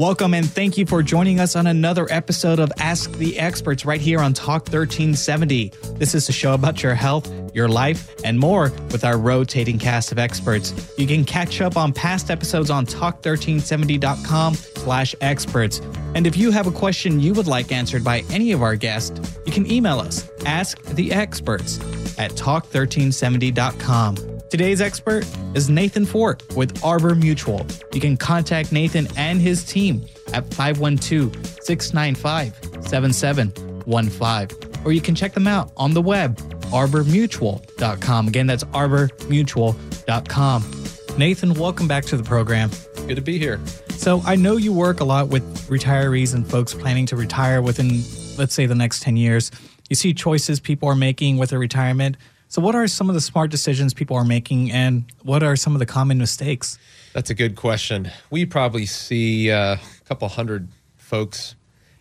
[0.00, 4.00] Welcome and thank you for joining us on another episode of Ask the Experts right
[4.00, 5.68] here on Talk 1370.
[5.98, 10.10] This is a show about your health, your life, and more with our rotating cast
[10.10, 10.94] of experts.
[10.96, 15.82] You can catch up on past episodes on talk1370.com slash experts.
[16.14, 19.38] And if you have a question you would like answered by any of our guests,
[19.44, 24.29] you can email us, asktheexperts at talk1370.com.
[24.50, 27.64] Today's expert is Nathan Fort with Arbor Mutual.
[27.92, 35.34] You can contact Nathan and his team at 512 695 7715, or you can check
[35.34, 36.36] them out on the web,
[36.72, 38.26] arbormutual.com.
[38.26, 41.16] Again, that's arbormutual.com.
[41.16, 42.72] Nathan, welcome back to the program.
[43.06, 43.60] Good to be here.
[43.90, 48.02] So, I know you work a lot with retirees and folks planning to retire within,
[48.36, 49.52] let's say, the next 10 years.
[49.88, 52.16] You see choices people are making with their retirement.
[52.50, 55.76] So, what are some of the smart decisions people are making, and what are some
[55.76, 56.80] of the common mistakes?
[57.12, 58.10] That's a good question.
[58.28, 61.54] We probably see uh, a couple hundred folks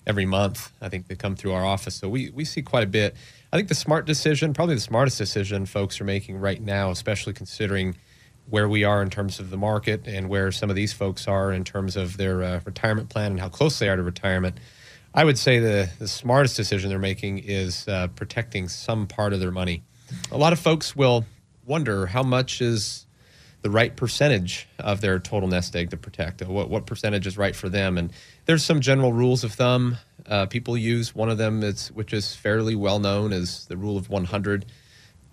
[0.08, 0.74] every month.
[0.82, 3.16] I think they come through our office, so we we see quite a bit.
[3.54, 7.34] I think the smart decision, probably the smartest decision folks are making right now, especially
[7.34, 7.96] considering
[8.50, 11.54] where we are in terms of the market and where some of these folks are
[11.54, 14.58] in terms of their uh, retirement plan and how close they are to retirement.
[15.14, 19.40] I would say the, the smartest decision they're making is uh, protecting some part of
[19.40, 19.84] their money.
[20.32, 21.26] A lot of folks will
[21.66, 23.06] wonder how much is
[23.62, 26.42] the right percentage of their total nest egg to protect.
[26.42, 27.98] What what percentage is right for them?
[27.98, 28.12] And
[28.46, 31.14] there's some general rules of thumb uh, people use.
[31.14, 31.62] One of them
[31.94, 34.66] which is fairly well known is the rule of 100.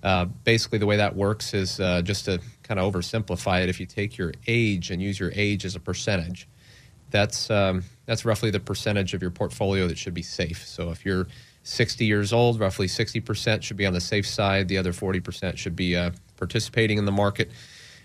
[0.03, 3.69] Uh, basically, the way that works is uh, just to kind of oversimplify it.
[3.69, 6.48] If you take your age and use your age as a percentage,
[7.10, 10.66] that's um, that's roughly the percentage of your portfolio that should be safe.
[10.66, 11.26] So if you're
[11.66, 14.69] 60 years old, roughly 60% should be on the safe side.
[14.69, 17.50] The other 40% should be uh, participating in the market.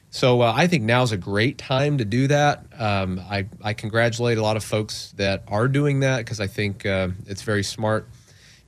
[0.10, 2.66] So uh, I think now is a great time to do that.
[2.78, 6.86] Um, I, I, congratulate a lot of folks that are doing that because I think
[6.86, 8.10] uh, it's very smart.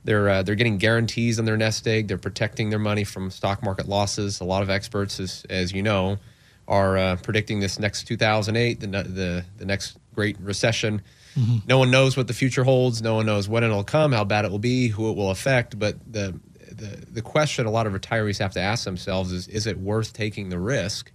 [0.04, 2.08] They're uh, they're getting guarantees on their nest egg.
[2.08, 4.40] They're protecting their money from stock market losses.
[4.40, 6.18] A lot of experts, as, as you know,
[6.66, 11.02] are uh, predicting this next 2008, the the the next great recession.
[11.36, 11.66] Mm-hmm.
[11.66, 13.02] No one knows what the future holds.
[13.02, 15.78] No one knows when it'll come, how bad it will be, who it will affect.
[15.78, 16.38] But the
[16.70, 20.12] the, the question a lot of retirees have to ask themselves is: Is it worth
[20.12, 21.12] taking the risk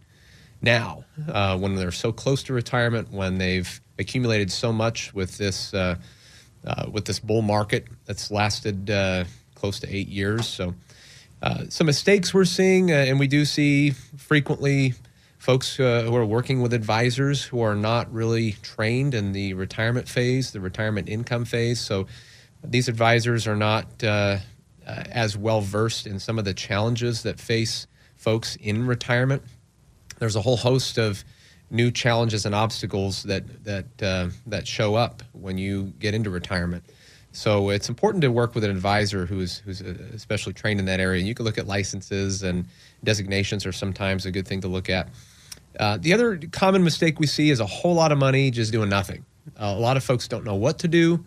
[0.61, 5.73] now, uh, when they're so close to retirement, when they've accumulated so much with this
[5.73, 5.95] uh,
[6.65, 9.23] uh, with this bull market that's lasted uh,
[9.55, 10.47] close to eight years?
[10.47, 10.75] So,
[11.41, 14.93] uh, some mistakes we're seeing, uh, and we do see frequently
[15.39, 20.07] folks uh, who are working with advisors who are not really trained in the retirement
[20.07, 21.79] phase, the retirement income phase.
[21.79, 22.07] So
[22.63, 24.37] these advisors are not uh,
[24.85, 29.41] uh, as well versed in some of the challenges that face folks in retirement.
[30.19, 31.23] There's a whole host of
[31.71, 36.83] new challenges and obstacles that that uh, that show up when you get into retirement.
[37.31, 40.99] So it's important to work with an advisor who's who's uh, especially trained in that
[40.99, 41.23] area.
[41.23, 42.65] You can look at licenses and
[43.03, 45.07] designations are sometimes a good thing to look at.
[45.77, 48.89] Uh, the other common mistake we see is a whole lot of money just doing
[48.89, 49.25] nothing.
[49.57, 51.23] Uh, a lot of folks don't know what to do,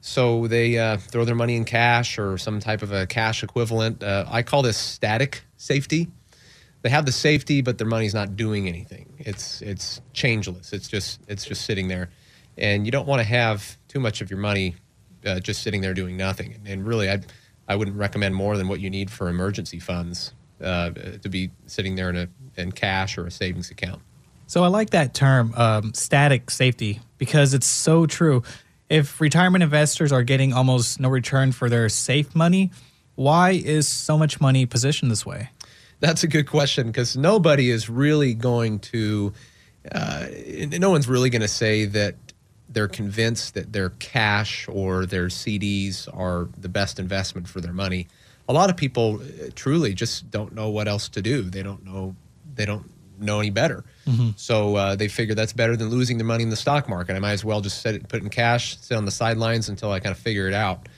[0.00, 4.02] so they uh, throw their money in cash or some type of a cash equivalent.
[4.02, 6.08] Uh, I call this static safety.
[6.82, 9.14] They have the safety, but their money's not doing anything.
[9.18, 10.72] It's it's changeless.
[10.72, 12.10] It's just it's just sitting there,
[12.58, 14.76] and you don't want to have too much of your money
[15.24, 16.60] uh, just sitting there doing nothing.
[16.66, 17.20] And really, I
[17.66, 22.10] I wouldn't recommend more than what you need for emergency funds to be sitting there
[22.10, 22.28] in a
[22.58, 24.00] in cash or a savings account.
[24.46, 28.42] So I like that term, um, static safety, because it's so true.
[28.90, 32.70] If retirement investors are getting almost no return for their safe money,
[33.14, 35.50] why is so much money positioned this way?
[36.00, 39.32] That's a good question because nobody is really going to,
[39.90, 40.26] uh,
[40.78, 42.16] no one's really going to say that
[42.68, 48.08] they're convinced that their cash or their CDs are the best investment for their money.
[48.48, 51.42] A lot of people uh, truly just don't know what else to do.
[51.42, 52.14] They don't know
[52.54, 53.84] they don't know any better.
[54.06, 54.30] Mm-hmm.
[54.36, 57.14] So uh, they figure that's better than losing their money in the stock market.
[57.14, 59.68] I might as well just set it, put it in cash, sit on the sidelines
[59.68, 60.88] until I kind of figure it out.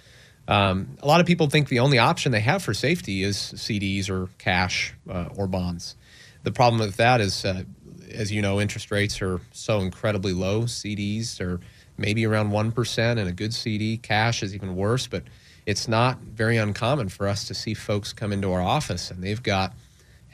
[0.49, 4.09] Um, a lot of people think the only option they have for safety is CDs
[4.09, 5.97] or cash uh, or bonds.
[6.45, 7.65] The problem with that is, uh,
[8.13, 10.63] as you know, interest rates are so incredibly low.
[10.63, 11.61] CDs are
[11.99, 13.97] maybe around 1%, and a good CD.
[13.97, 15.25] Cash is even worse, but
[15.65, 19.43] it's not very uncommon for us to see folks come into our office and they've
[19.43, 19.73] got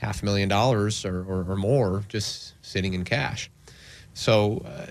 [0.03, 3.51] half a million dollars or, or, or more just sitting in cash.
[4.15, 4.87] So uh,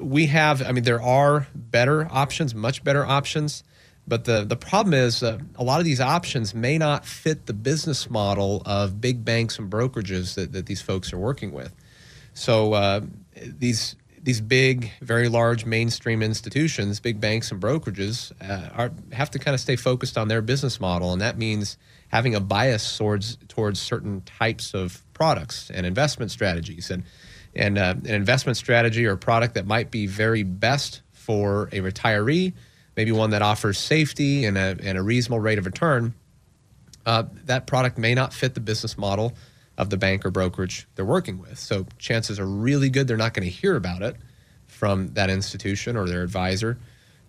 [0.00, 3.62] we have, I mean, there are better options, much better options.
[4.06, 7.54] But the, the problem is uh, a lot of these options may not fit the
[7.54, 11.74] business model of big banks and brokerages that, that these folks are working with.
[12.34, 13.00] So uh,
[13.36, 19.38] these these big, very large mainstream institutions, big banks and brokerages, uh, are, have to
[19.38, 21.76] kind of stay focused on their business model, and that means
[22.14, 26.88] having a bias towards towards certain types of products and investment strategies.
[26.88, 27.02] And
[27.56, 32.52] and uh, an investment strategy or product that might be very best for a retiree,
[32.96, 36.14] maybe one that offers safety and a, and a reasonable rate of return,
[37.04, 39.32] uh, that product may not fit the business model
[39.76, 41.58] of the bank or brokerage they're working with.
[41.58, 44.16] So chances are really good they're not going to hear about it
[44.68, 46.78] from that institution or their advisor.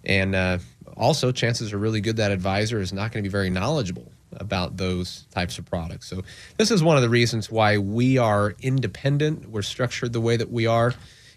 [0.04, 0.60] And uh,
[0.96, 4.78] also, chances are really good that advisor is not going to be very knowledgeable about
[4.78, 6.08] those types of products.
[6.08, 6.22] So,
[6.58, 9.50] this is one of the reasons why we are independent.
[9.50, 10.94] We're structured the way that we are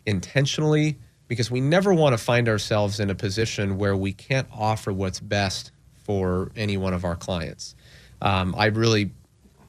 [0.06, 0.98] intentionally
[1.28, 5.20] because we never want to find ourselves in a position where we can't offer what's
[5.20, 5.70] best
[6.04, 7.74] for any one of our clients.
[8.22, 9.10] Um, I really,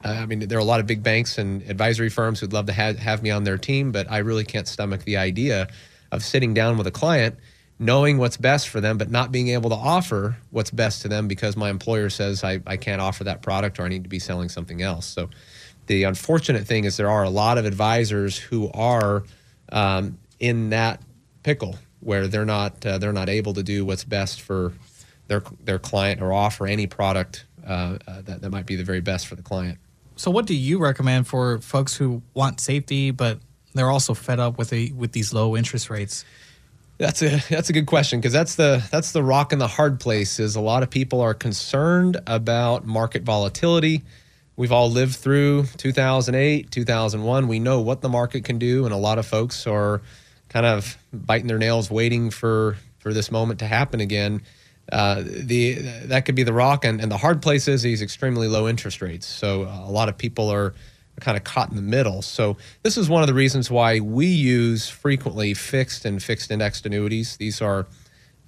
[0.02, 2.72] I mean, there are a lot of big banks and advisory firms who'd love to
[2.72, 5.68] have, have me on their team, but I really can't stomach the idea
[6.10, 7.36] of sitting down with a client
[7.80, 11.26] knowing what's best for them, but not being able to offer what's best to them
[11.26, 14.18] because my employer says I, I can't offer that product or I need to be
[14.18, 15.06] selling something else.
[15.06, 15.30] So
[15.86, 19.24] the unfortunate thing is there are a lot of advisors who are
[19.72, 21.00] um, in that
[21.42, 24.74] pickle where they're not uh, they're not able to do what's best for
[25.28, 29.00] their their client or offer any product uh, uh, that, that might be the very
[29.00, 29.78] best for the client.
[30.16, 33.38] So, what do you recommend for folks who want safety, but
[33.74, 36.26] they're also fed up with the with these low interest rates?
[37.00, 40.00] That's a that's a good question because that's the that's the rock and the hard
[40.00, 44.02] place is a lot of people are concerned about market volatility.
[44.54, 47.48] We've all lived through 2008, 2001.
[47.48, 50.02] We know what the market can do, and a lot of folks are
[50.50, 54.42] kind of biting their nails, waiting for for this moment to happen again.
[54.92, 58.46] Uh, the that could be the rock, and, and the hard place is these extremely
[58.46, 59.26] low interest rates.
[59.26, 60.74] So a lot of people are
[61.20, 62.22] kind of caught in the middle.
[62.22, 66.86] So this is one of the reasons why we use frequently fixed and fixed indexed
[66.86, 67.36] annuities.
[67.36, 67.86] These are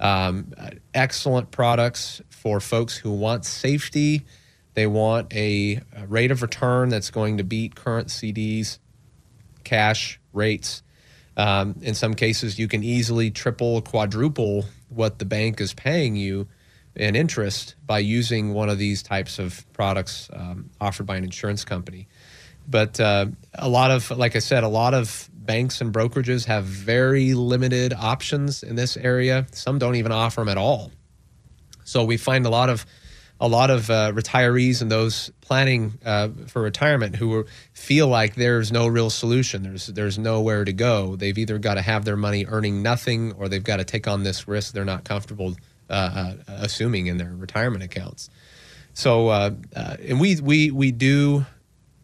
[0.00, 0.52] um,
[0.94, 4.26] excellent products for folks who want safety.
[4.74, 8.78] They want a, rate of return that's going to beat current CDs,
[9.64, 10.82] cash rates.
[11.36, 16.48] Um, in some cases, you can easily triple, quadruple what the bank is paying you
[16.94, 21.64] in interest by using one of these types of products um, offered by an insurance
[21.64, 22.08] company.
[22.68, 26.64] But uh, a lot of, like I said, a lot of banks and brokerages have
[26.64, 29.46] very limited options in this area.
[29.52, 30.92] Some don't even offer them at all.
[31.84, 32.86] So we find a lot of
[33.40, 38.70] a lot of uh, retirees and those planning uh, for retirement who feel like there's
[38.70, 39.64] no real solution.
[39.64, 41.16] There's there's nowhere to go.
[41.16, 44.22] They've either got to have their money earning nothing, or they've got to take on
[44.22, 45.56] this risk they're not comfortable
[45.90, 48.30] uh, uh assuming in their retirement accounts.
[48.94, 51.44] So, uh, uh, and we we we do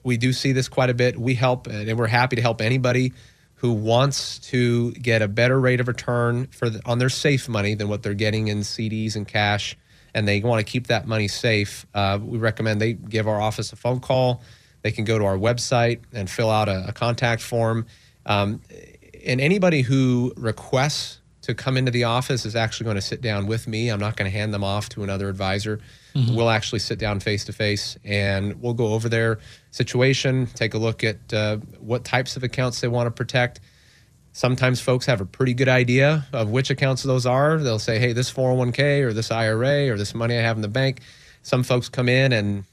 [0.03, 1.19] we do see this quite a bit.
[1.19, 3.13] We help, and we're happy to help anybody
[3.57, 7.75] who wants to get a better rate of return for the, on their safe money
[7.75, 9.77] than what they're getting in CDs and cash,
[10.15, 11.87] and they want to keep that money safe.
[11.93, 14.43] Uh, we recommend they give our office a phone call.
[14.83, 17.87] They can go to our website and fill out a, a contact form.
[18.27, 18.63] Um,
[19.27, 23.47] and anybody who requests to come into the office is actually going to sit down
[23.47, 23.89] with me.
[23.89, 25.81] I'm not going to hand them off to another advisor.
[26.19, 26.35] Mm-hmm.
[26.35, 29.39] We'll actually sit down face to face and we'll go over their
[29.71, 33.61] situation, take a look at uh, what types of accounts they want to protect.
[34.33, 37.59] Sometimes folks have a pretty good idea of which accounts those are.
[37.59, 40.69] They'll say, hey, this 401k or this IRA or this money I have in the
[40.69, 41.01] bank.
[41.43, 42.65] Some folks come in and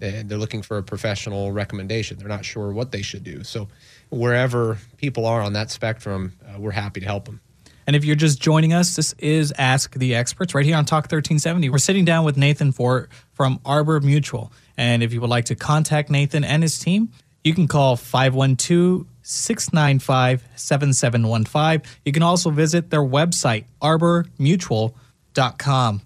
[0.00, 2.18] they're looking for a professional recommendation.
[2.18, 3.44] They're not sure what they should do.
[3.44, 3.68] So,
[4.08, 7.40] wherever people are on that spectrum, uh, we're happy to help them.
[7.86, 11.04] And if you're just joining us, this is Ask the Experts right here on Talk
[11.04, 11.70] 1370.
[11.70, 14.52] We're sitting down with Nathan Fort from Arbor Mutual.
[14.76, 17.10] And if you would like to contact Nathan and his team,
[17.42, 21.90] you can call 512 695 7715.
[22.04, 26.02] You can also visit their website, arbormutual.com.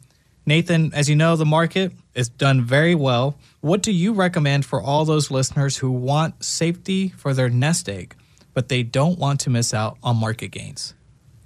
[0.47, 3.37] Nathan, as you know, the market is done very well.
[3.61, 8.14] What do you recommend for all those listeners who want safety for their nest egg,
[8.52, 10.95] but they don't want to miss out on market gains?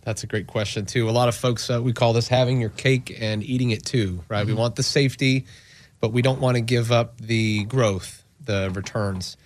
[0.09, 1.07] That's a great question too.
[1.07, 4.25] A lot of folks uh, we call this having your cake and eating it too,
[4.31, 4.47] right?
[4.47, 5.45] We want the safety,
[6.01, 9.37] but we don't want to give up the growth, the returns.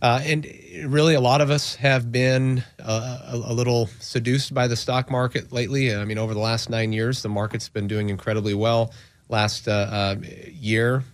[0.00, 0.46] Uh, and
[0.86, 5.10] really, a lot of us have been uh, a, a little seduced by the stock
[5.10, 5.94] market lately.
[5.94, 8.94] I mean, over the last nine years, the market's been doing incredibly well.
[9.28, 10.16] Last uh, uh,
[10.50, 11.04] year,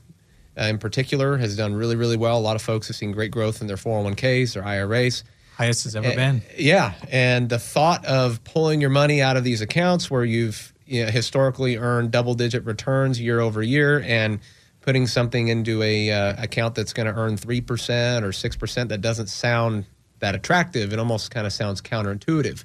[0.56, 2.38] uh, in particular, has done really, really well.
[2.38, 5.24] A lot of folks have seen great growth in their 401ks, their IRAs.
[5.56, 6.42] Highest has ever Eh, been.
[6.56, 11.04] Yeah, and the thought of pulling your money out of these accounts where you've you
[11.04, 14.40] know, historically earned double-digit returns year over year and
[14.80, 18.88] putting something into a uh, account that's going to earn three percent or six percent
[18.88, 19.84] that doesn't sound
[20.18, 20.92] that attractive.
[20.92, 22.64] It almost kind of sounds counterintuitive.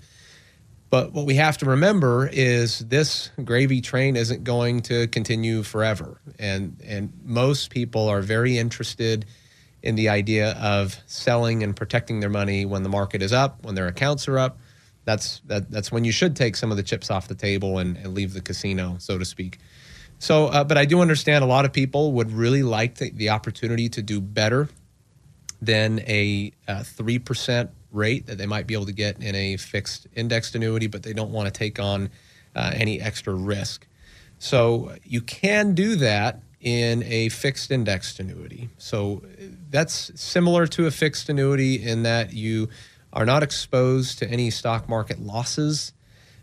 [0.90, 6.22] But what we have to remember is this gravy train isn't going to continue forever,
[6.40, 9.26] and and most people are very interested
[9.84, 13.76] in the idea of selling and protecting their money when the market is up, when
[13.76, 14.58] their accounts are up.
[15.06, 17.96] That's that, that's when you should take some of the chips off the table and,
[17.98, 19.60] and leave the casino, so to speak.
[20.20, 23.30] So, uh, but I do understand a lot of people would really like the, the
[23.30, 24.68] opportunity to do better
[25.62, 26.52] than a
[26.84, 30.88] three percent rate that they might be able to get in a fixed indexed annuity,
[30.88, 32.10] but they don't want to take on
[32.56, 33.88] uh, any extra risk.
[34.40, 38.70] So you can do that in a fixed indexed annuity.
[38.78, 39.24] So
[39.70, 42.70] that's similar to a fixed annuity in that you
[43.14, 45.94] are not exposed to any stock market losses,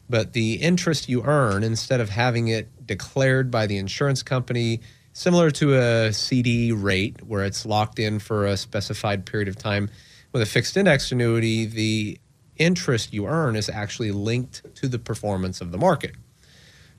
[0.08, 4.80] but the interest you earn instead of having it declared by the insurance company
[5.12, 9.88] similar to a CD rate where it's locked in for a specified period of time
[10.32, 12.18] with a fixed indexed annuity the
[12.56, 16.14] interest you earn is actually linked to the performance of the market.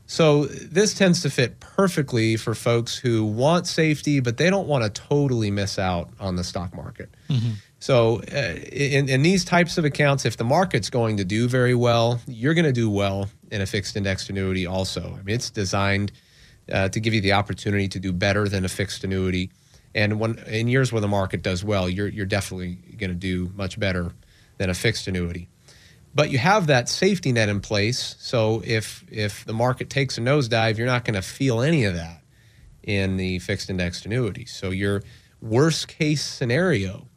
[0.08, 4.84] So this tends to fit perfectly for folks who want safety, but they don't want
[4.84, 7.10] to totally miss out on the stock market.
[7.80, 11.76] So uh, in, in these types of accounts, if the market's going to do very
[11.76, 15.16] well, you're going to do well in a fixed indexed annuity also.
[15.20, 16.12] I mean, it's designed
[16.72, 19.52] uh, to give you the opportunity to do better than a fixed annuity.
[19.94, 23.52] And when in years where the market does well, you're you're definitely going to do
[23.56, 24.12] much better
[24.58, 25.48] than a fixed annuity
[26.16, 28.16] but you have that safety net in place.
[28.20, 31.94] So if if the market takes a nosedive, you're not going to feel any of
[31.94, 32.22] that
[32.82, 34.46] in the fixed indexed annuity.
[34.46, 35.04] So your
[35.42, 37.08] worst case scenario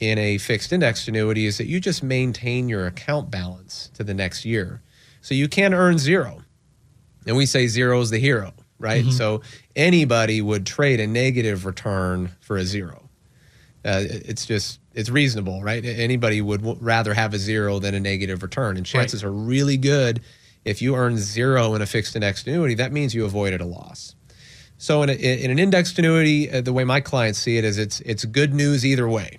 [0.00, 4.12] in a fixed indexed annuity is that you just maintain your account balance to the
[4.12, 4.82] next year.
[5.20, 6.42] So you can earn zero.
[7.26, 9.04] And we say zero is the hero, right?
[9.10, 9.42] So
[9.74, 13.08] anybody would trade a negative return for a zero.
[13.84, 15.84] Uh, it's just it's reasonable, right?
[15.84, 19.76] Anybody would w- rather have a zero than a negative return, and chances are really
[19.76, 20.22] good
[20.64, 22.74] if you earn zero in a fixed indexed annuity.
[22.74, 24.14] That means you avoided a loss.
[24.78, 27.78] So in, a, in an indexed annuity, uh, the way my clients see it is
[27.78, 29.38] it's it's good news either way.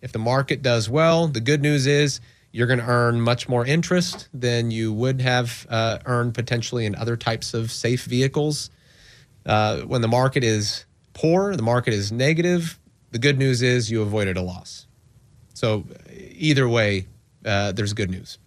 [0.00, 2.20] If the market does well, the good news is
[2.52, 6.94] you're going to earn much more interest than you would have uh, earned potentially in
[6.94, 8.70] other types of safe vehicles.
[9.44, 12.78] Uh, when the market is poor, the market is negative,
[13.10, 14.86] the good news is you avoided a loss.
[15.62, 17.06] So either way,
[17.46, 18.38] uh, there's good news.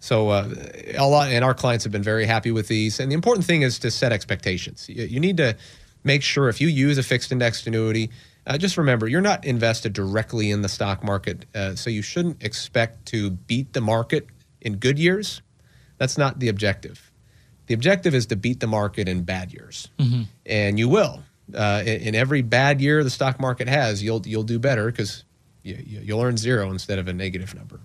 [0.00, 0.52] So uh,
[0.96, 2.98] a lot, and our clients have been very happy with these.
[2.98, 4.88] And the important thing is to set expectations.
[4.88, 5.56] You, you need to
[6.02, 8.10] make sure if you use a fixed indexed annuity,
[8.48, 12.42] uh, just remember you're not invested directly in the stock market, uh, so you shouldn't
[12.42, 14.26] expect to beat the market
[14.60, 15.42] in good years.
[15.98, 17.12] That's not the objective.
[17.68, 19.88] The objective is to beat the market in bad years,
[20.44, 21.22] and you will.
[21.54, 25.22] Uh, in, in every bad year the stock market has, you'll you'll do better because
[25.66, 27.80] you, you, you'll earn zero instead of a negative number.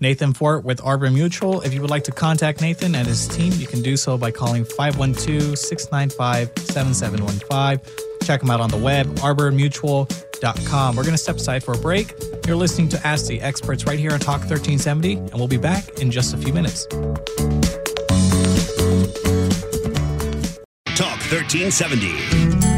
[0.00, 1.62] Nathan Fort with Arbor Mutual.
[1.62, 4.30] If you would like to contact Nathan and his team, you can do so by
[4.30, 8.06] calling 512 695 7715.
[8.22, 10.96] Check them out on the web, arbormutual.com.
[10.96, 12.12] We're going to step aside for a break.
[12.46, 15.88] You're listening to Ask the Experts right here on Talk 1370, and we'll be back
[16.00, 16.86] in just a few minutes.
[20.94, 22.75] Talk 1370.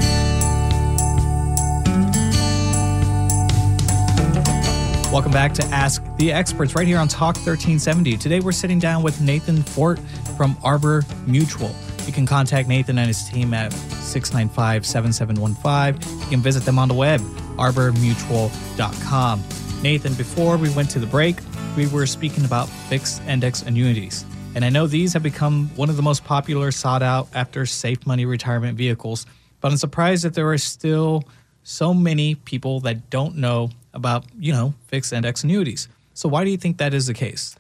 [5.11, 8.19] Welcome back to Ask the Experts right here on Talk 1370.
[8.19, 9.99] Today we're sitting down with Nathan Fort
[10.37, 11.75] from Arbor Mutual.
[12.05, 16.21] You can contact Nathan and his team at 695 7715.
[16.21, 17.23] You can visit them on the web,
[17.57, 19.45] arbormutual.com.
[19.83, 21.39] Nathan, before we went to the break,
[21.75, 24.27] we were speaking about fixed index annuities.
[24.55, 28.07] And I know these have become one of the most popular sought out after safe
[28.07, 29.25] money retirement vehicles,
[29.63, 31.25] but I'm surprised that there are still
[31.63, 35.89] so many people that don't know about, you know, fixed index annuities.
[36.15, 37.55] So why do you think that is the case?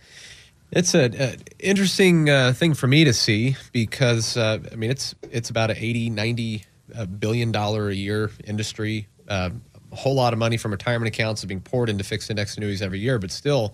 [0.70, 5.49] It's an interesting uh, thing for me to see because uh, I mean it's it's
[5.49, 9.06] about a 80 90 uh, billion dollar a year industry.
[9.26, 9.50] Uh,
[9.90, 12.82] a whole lot of money from retirement accounts is being poured into fixed index annuities
[12.82, 13.73] every year, but still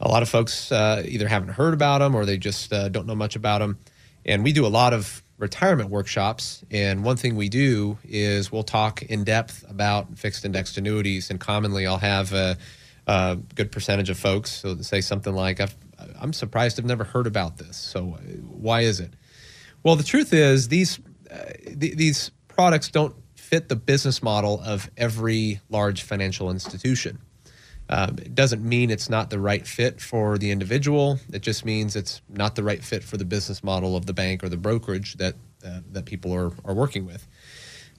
[0.00, 3.06] a lot of folks uh, either haven't heard about them or they just uh, don't
[3.06, 3.78] know much about them.
[4.24, 6.64] And we do a lot of retirement workshops.
[6.70, 11.30] And one thing we do is we'll talk in depth about fixed indexed annuities.
[11.30, 12.56] And commonly, I'll have a,
[13.08, 15.68] a good percentage of folks so say something like, i
[16.22, 17.76] am surprised I've never heard about this.
[17.76, 18.02] So,
[18.46, 19.12] why is it?
[19.82, 21.36] Well, the truth is, these, uh,
[21.78, 27.18] th- these products don't fit the business model of every large financial institution.
[27.92, 31.18] Um, it doesn't mean it's not the right fit for the individual.
[31.30, 34.42] It just means it's not the right fit for the business model of the bank
[34.42, 37.26] or the brokerage that uh, that people are are working with.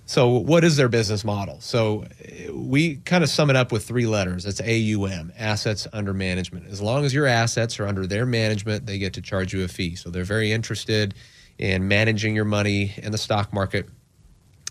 [0.07, 1.61] So, what is their business model?
[1.61, 2.05] So,
[2.51, 4.47] we kind of sum it up with three letters.
[4.47, 6.67] It's AUM, assets under management.
[6.67, 9.67] As long as your assets are under their management, they get to charge you a
[9.67, 9.93] fee.
[9.95, 11.13] So, they're very interested
[11.59, 13.87] in managing your money in the stock market.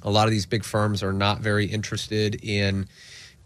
[0.02, 2.88] A lot of these big firms are not very interested in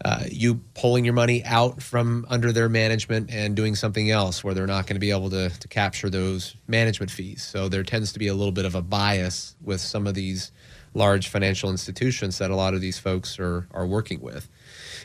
[0.05, 4.55] uh, you pulling your money out from under their management and doing something else where
[4.55, 7.43] they're not going to be able to, to capture those management fees.
[7.43, 10.53] So there tends to be a little bit of a bias with some of these
[10.93, 14.49] large financial institutions that a lot of these folks are, are working with.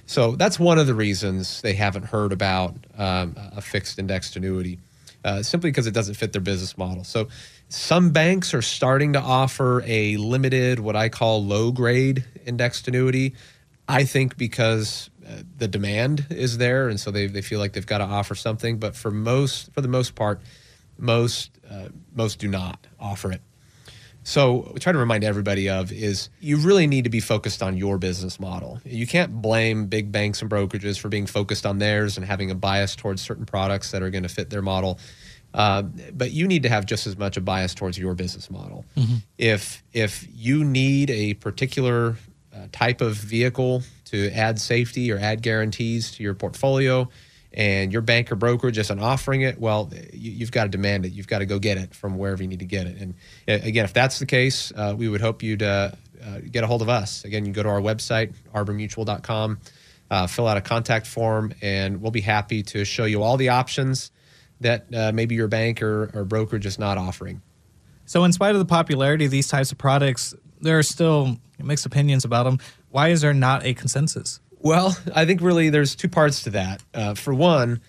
[0.06, 4.80] So that's one of the reasons they haven't heard about um, a fixed indexed annuity,
[5.24, 7.04] uh, simply because it doesn't fit their business model.
[7.04, 7.28] So
[7.70, 13.36] some banks are starting to offer a limited, what I call low grade indexed annuity
[13.92, 17.86] I think because uh, the demand is there, and so they, they feel like they've
[17.86, 18.80] got to offer something.
[18.80, 20.42] But for most, for the most part,
[20.98, 23.42] most uh, most do not offer it.
[24.24, 27.76] So we try to remind everybody of is you really need to be focused on
[27.76, 28.80] your business model.
[28.86, 32.56] You can't blame big banks and brokerages for being focused on theirs and having a
[32.56, 35.00] bias towards certain products that are going to fit their model.
[35.54, 35.82] Uh,
[36.14, 38.86] but you need to have just as much a bias towards your business model.
[38.96, 39.16] Mm-hmm.
[39.38, 42.16] If if you need a particular
[42.56, 47.10] uh, type of vehicle to add safety or add guarantees to your portfolio
[47.54, 51.12] and your bank or brokerage isn't offering it, well, you, have got to demand it.
[51.12, 52.98] You've got to go get it from wherever you need to get it.
[52.98, 53.14] And
[53.48, 55.92] uh, again, if that's the case, uh, we would hope you'd uh,
[56.24, 57.26] uh, get a hold of us.
[57.26, 59.60] Again, you go to our website, arbormutual.com,
[60.10, 63.50] uh, fill out a contact form, and we'll be happy to show you all the
[63.50, 64.12] options
[64.62, 67.42] that maybe your bank or, or brokerage is not offering.
[68.06, 71.86] So, in spite of the popularity of these types of products, there are still mixed
[71.86, 72.60] opinions about them.
[72.90, 74.40] Why is there not a consensus?
[74.60, 76.84] Well, I think really there's two parts to that.
[76.94, 77.82] Uh, for one,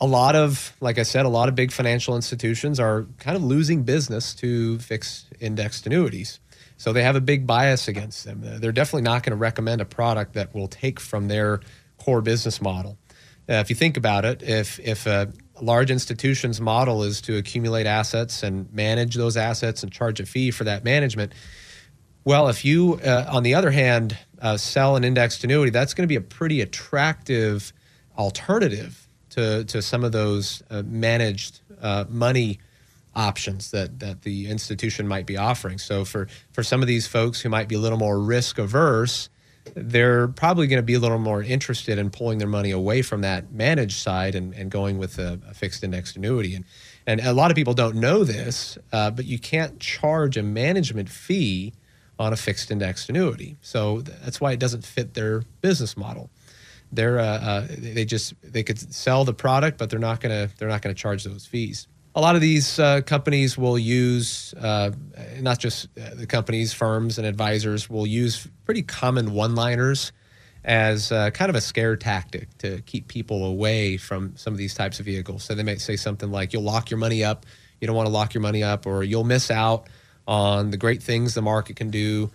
[0.00, 3.42] a lot of, like I said, a lot of big financial institutions are kind of
[3.42, 6.40] losing business to fixed indexed annuities.
[6.76, 8.40] So they have a big bias against them.
[8.42, 11.60] They're definitely not going to recommend a product that will take from their
[11.98, 12.96] core business model.
[13.48, 15.30] Uh, if you think about it, if if a
[15.60, 20.50] large institution's model is to accumulate assets and manage those assets and charge a fee
[20.50, 21.32] for that management,
[22.24, 26.04] well, if you, uh, on the other hand, uh, sell an indexed annuity, that's going
[26.04, 27.72] to be a pretty attractive
[28.16, 32.58] alternative to, to some of those uh, managed uh, money
[33.14, 35.78] options that, that the institution might be offering.
[35.78, 39.28] So for, for some of these folks who might be a little more risk averse,
[39.74, 43.20] they're probably going to be a little more interested in pulling their money away from
[43.22, 46.54] that managed side and, and going with a, a fixed indexed annuity.
[46.54, 46.64] And,
[47.06, 51.08] and a lot of people don't know this, uh, but you can't charge a management
[51.08, 51.72] fee
[52.20, 53.56] on a fixed indexed annuity.
[53.62, 56.30] So that's why it doesn't fit their business model.
[56.92, 60.68] They're uh, uh, they just they could sell the product, but they're not gonna they're
[60.68, 61.88] not gonna charge those fees.
[62.14, 64.90] A lot of these uh, companies will use uh,
[65.40, 70.10] not just uh, the companies, firms, and advisors will use pretty common one-liners
[70.64, 74.74] as uh, kind of a scare tactic to keep people away from some of these
[74.74, 75.44] types of vehicles.
[75.44, 77.46] So they might say something like, "You'll lock your money up.
[77.80, 79.86] You don't want to lock your money up, or you'll miss out."
[80.30, 82.30] On the great things the market can do.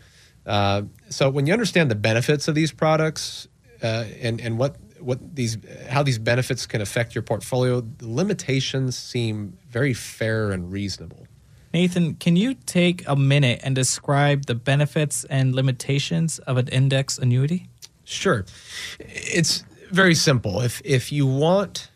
[0.46, 3.48] Uh, so when you understand the benefits of these products
[3.82, 5.58] uh, and and what what these
[5.90, 11.26] how these benefits can affect your portfolio, the limitations seem very fair and reasonable.
[11.74, 17.18] Nathan, can you take a minute and describe the benefits and limitations of an index
[17.18, 17.70] annuity?
[18.04, 18.46] Sure.
[19.00, 20.62] It's very simple.
[20.62, 21.90] If if you want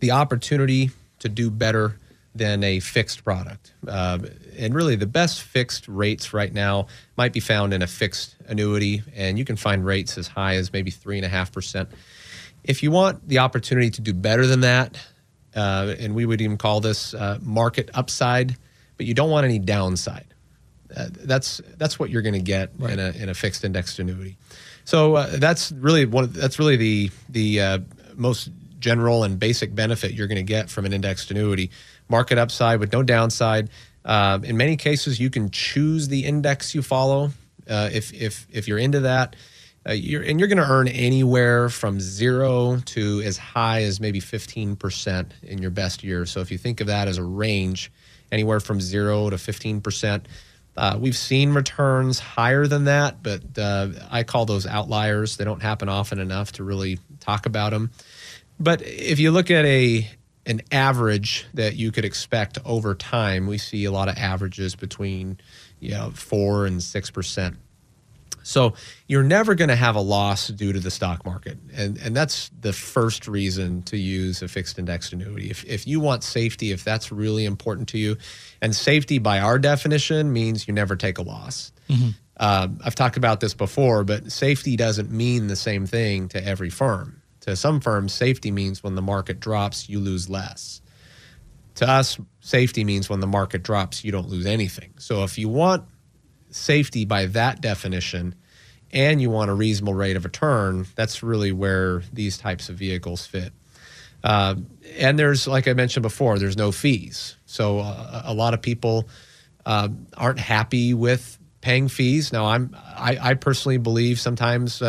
[0.00, 1.98] the opportunity to do better
[2.34, 3.74] than a fixed product.
[3.86, 4.18] Uh,
[4.58, 9.02] and really, the best fixed rates right now might be found in a fixed annuity,
[9.14, 11.88] and you can find rates as high as maybe 3.5%.
[12.64, 14.98] If you want the opportunity to do better than that,
[15.54, 18.56] uh, and we would even call this uh, market upside,
[18.96, 20.26] but you don't want any downside.
[20.94, 22.92] Uh, that's that's what you're going to get right.
[22.92, 24.36] in a in a fixed indexed annuity.
[24.84, 26.24] So uh, that's really one.
[26.24, 27.78] Of, that's really the the uh,
[28.14, 31.70] most general and basic benefit you're going to get from an indexed annuity
[32.08, 33.70] market upside with no downside.
[34.04, 37.30] Uh, in many cases, you can choose the index you follow
[37.68, 39.36] uh, if, if, if you're into that.
[39.88, 44.20] uh, you're, and you're going to earn anywhere from zero to as high as maybe
[44.20, 46.24] 15% in your best year.
[46.26, 47.90] So if you think of that as a range,
[48.30, 50.22] anywhere from zero to 15%.
[50.74, 55.36] Uh, we've seen returns higher than that, but uh, I call those outliers.
[55.36, 57.90] They don't happen often enough to really talk about them.
[58.58, 60.08] But if you look at a
[60.46, 65.38] an average that you could expect over time, we see a lot of averages between
[65.80, 67.56] you know four and six percent
[68.42, 68.74] so
[69.06, 71.58] you're never going to have a loss due to the stock market.
[71.74, 75.50] And, and that's the first reason to use a fixed indexed annuity.
[75.50, 78.16] If, if you want safety, if that's really important to you,
[78.60, 81.72] and safety by our definition means you never take a loss.
[81.88, 82.10] Mm-hmm.
[82.36, 86.70] Uh, I've talked about this before, but safety doesn't mean the same thing to every
[86.70, 87.21] firm.
[87.42, 90.80] To some firms, safety means when the market drops, you lose less.
[91.76, 94.94] To us, safety means when the market drops, you don't lose anything.
[94.98, 95.84] So if you want
[96.50, 98.34] safety by that definition
[98.92, 103.26] and you want a reasonable rate of return, that's really where these types of vehicles
[103.26, 103.52] fit.
[104.22, 104.54] Uh,
[104.98, 107.36] and there's, like I mentioned before, there's no fees.
[107.46, 109.08] So uh, a lot of people
[109.66, 112.32] uh, aren't happy with paying fees.
[112.32, 114.82] Now, I'm I, I personally believe sometimes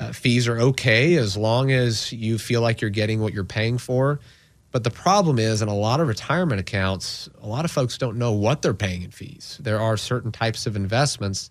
[0.00, 3.78] uh, fees are okay as long as you feel like you're getting what you're paying
[3.78, 4.18] for.
[4.72, 8.16] But the problem is, in a lot of retirement accounts, a lot of folks don't
[8.16, 9.58] know what they're paying in fees.
[9.60, 11.50] There are certain types of investments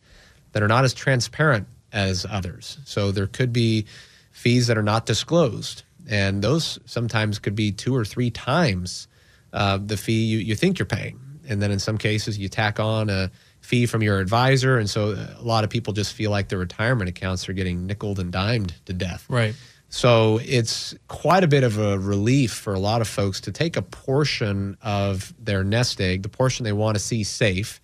[0.53, 2.79] that are not as transparent as others.
[2.85, 3.85] So there could be
[4.31, 9.07] fees that are not disclosed, and those sometimes could be two or three times
[9.51, 11.19] uh, the fee you, you think you're paying.
[11.47, 15.11] And then in some cases, you tack on a fee from your advisor, and so
[15.11, 18.31] uh, a lot of people just feel like their retirement accounts are getting nickled and
[18.31, 19.25] dimed to death.
[19.29, 19.55] Right.
[19.89, 23.75] So it's quite a bit of a relief for a lot of folks to take
[23.75, 27.81] a portion of their nest egg, the portion they want to see safe,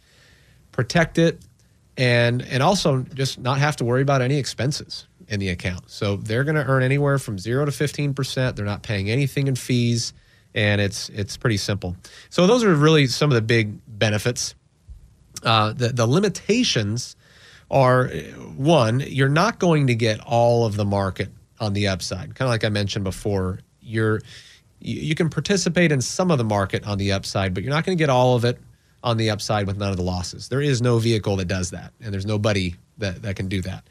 [0.71, 1.39] protect it,
[1.97, 5.89] and and also just not have to worry about any expenses in the account.
[5.89, 8.55] So they're going to earn anywhere from zero to fifteen percent.
[8.55, 10.13] They're not paying anything in fees,
[10.53, 11.95] and it's it's pretty simple.
[12.29, 14.53] So those are really some of the big benefits.
[15.45, 17.15] Uh, the the limitations
[17.71, 18.07] are
[18.55, 21.29] one, you're not going to get all of the market
[21.59, 22.35] on the upside.
[22.35, 24.21] Kind of like I mentioned before, you're
[24.79, 27.97] you can participate in some of the market on the upside, but you're not going
[27.97, 28.59] to get all of it
[29.03, 30.49] on the upside with none of the losses.
[30.49, 33.87] There is no vehicle that does that, and there's nobody that, that can do that.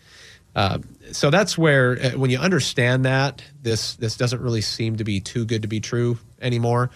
[0.54, 0.78] Uh,
[1.10, 5.20] so that's where, uh, when you understand that, this this doesn't really seem to be
[5.20, 6.90] too good to be true anymore,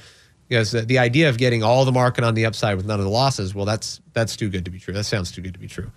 [0.49, 3.05] because the, the idea of getting all the market on the upside with none of
[3.05, 4.95] the losses, well, that's that's too good to be true.
[4.95, 5.91] That sounds too good to be true.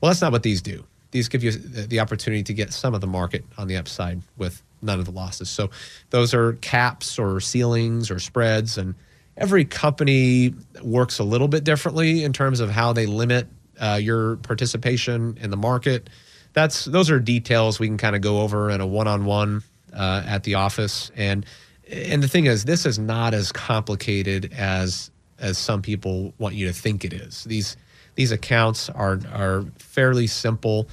[0.00, 0.84] Well, that's not what these do
[1.16, 4.62] these give you the opportunity to get some of the market on the upside with
[4.82, 5.48] none of the losses.
[5.48, 5.70] So
[6.10, 8.94] those are caps or ceilings or spreads, and
[9.36, 13.48] every company works a little bit differently in terms of how they limit
[13.80, 16.10] uh, your participation in the market.
[16.52, 19.62] That's those are details we can kind of go over in a one-on-one
[19.94, 21.10] uh, at the office.
[21.16, 21.46] And
[21.90, 26.66] and the thing is, this is not as complicated as as some people want you
[26.66, 27.44] to think it is.
[27.44, 27.76] These
[28.14, 30.88] these accounts are are fairly simple.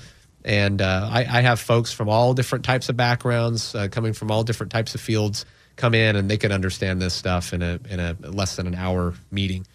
[0.46, 4.30] And uh, I, I, have folks from all different types of backgrounds, uh, coming from
[4.30, 5.46] all different types of fields,
[5.78, 8.76] come in and they can understand this stuff in a in a less than an
[8.76, 9.66] hour meeting.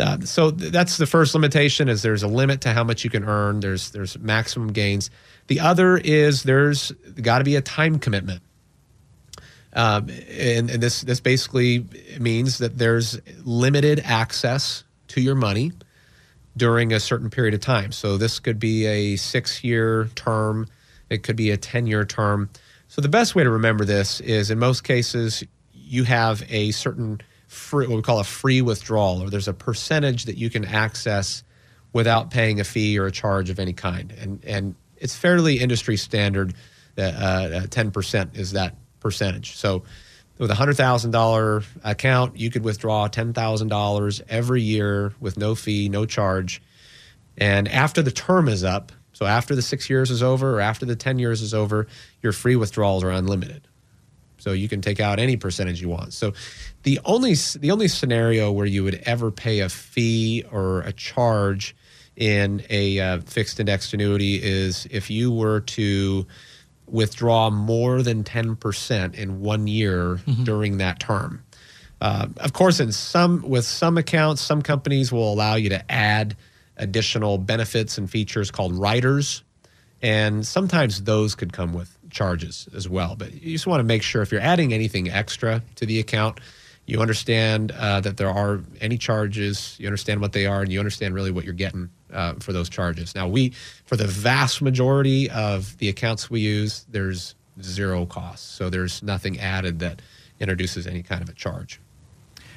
[0.00, 3.10] Uh, so th- that's the first limitation: is there's a limit to how much you
[3.10, 3.60] can earn.
[3.60, 5.10] There's there's maximum gains.
[5.48, 6.90] The other is there's
[7.20, 8.40] got to be a time commitment.
[9.78, 11.86] Um, and, and this this basically
[12.18, 15.70] means that there's limited access to your money
[16.56, 17.92] during a certain period of time.
[17.92, 20.66] So this could be a six year term,
[21.08, 22.50] it could be a 10 year term.
[22.88, 27.20] So the best way to remember this is in most cases, you have a certain
[27.46, 31.44] free, what we call a free withdrawal, or there's a percentage that you can access
[31.92, 34.10] without paying a fee or a charge of any kind.
[34.10, 36.54] And, and it's fairly industry standard
[36.96, 39.56] that uh, 10% is that percentage.
[39.56, 39.84] So
[40.38, 45.36] with a hundred thousand dollar account, you could withdraw ten thousand dollars every year with
[45.36, 46.62] no fee, no charge.
[47.36, 50.86] And after the term is up, so after the six years is over or after
[50.86, 51.86] the ten years is over,
[52.22, 53.66] your free withdrawals are unlimited.
[54.38, 56.12] So you can take out any percentage you want.
[56.12, 56.32] So
[56.84, 61.74] the only the only scenario where you would ever pay a fee or a charge
[62.14, 66.26] in a uh, fixed indexed annuity is if you were to
[66.90, 70.44] withdraw more than 10% in one year mm-hmm.
[70.44, 71.42] during that term.
[72.00, 76.36] Uh, of course, in some with some accounts, some companies will allow you to add
[76.76, 79.42] additional benefits and features called riders,
[80.00, 83.16] and sometimes those could come with charges as well.
[83.16, 86.38] But you just want to make sure if you're adding anything extra to the account,
[86.88, 89.76] You understand uh, that there are any charges.
[89.78, 92.70] You understand what they are, and you understand really what you're getting uh, for those
[92.70, 93.14] charges.
[93.14, 93.50] Now, we
[93.84, 98.52] for the vast majority of the accounts we use, there's zero cost.
[98.52, 100.00] So there's nothing added that
[100.40, 101.78] introduces any kind of a charge.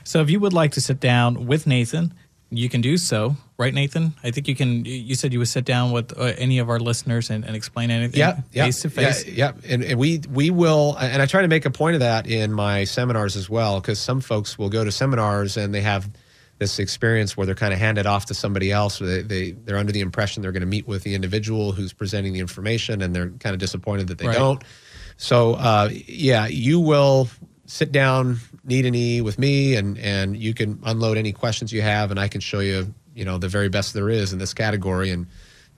[0.05, 2.13] So if you would like to sit down with Nathan,
[2.53, 4.13] you can do so, right, Nathan?
[4.23, 4.83] I think you can.
[4.85, 7.89] You said you would sit down with uh, any of our listeners and, and explain
[7.89, 9.25] anything yeah, yeah, face to face.
[9.25, 9.73] Yeah, yeah.
[9.73, 12.51] And, and we we will, and I try to make a point of that in
[12.51, 16.09] my seminars as well, because some folks will go to seminars and they have
[16.57, 19.77] this experience where they're kind of handed off to somebody else, or they, they they're
[19.77, 23.15] under the impression they're going to meet with the individual who's presenting the information, and
[23.15, 24.37] they're kind of disappointed that they Right.
[24.37, 24.63] don't.
[25.17, 27.29] So uh, yeah, you will
[27.71, 31.81] sit down knee to knee with me, and and you can unload any questions you
[31.81, 34.53] have, and I can show you you know the very best there is in this
[34.53, 35.27] category, and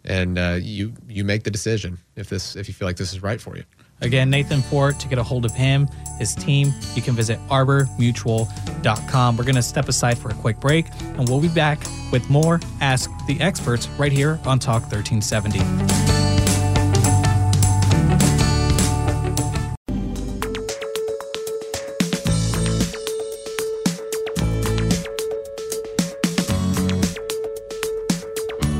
[0.04, 3.22] and uh, you you make the decision if this if you feel like this is
[3.22, 3.64] right for you.
[4.02, 9.38] Again, Nathan Fort, to get a hold of him, his team, you can visit arbormutual.com.
[9.38, 11.80] We're going to step aside for a quick break, and we'll be back
[12.12, 16.03] with more Ask the Experts right here on Talk 1370.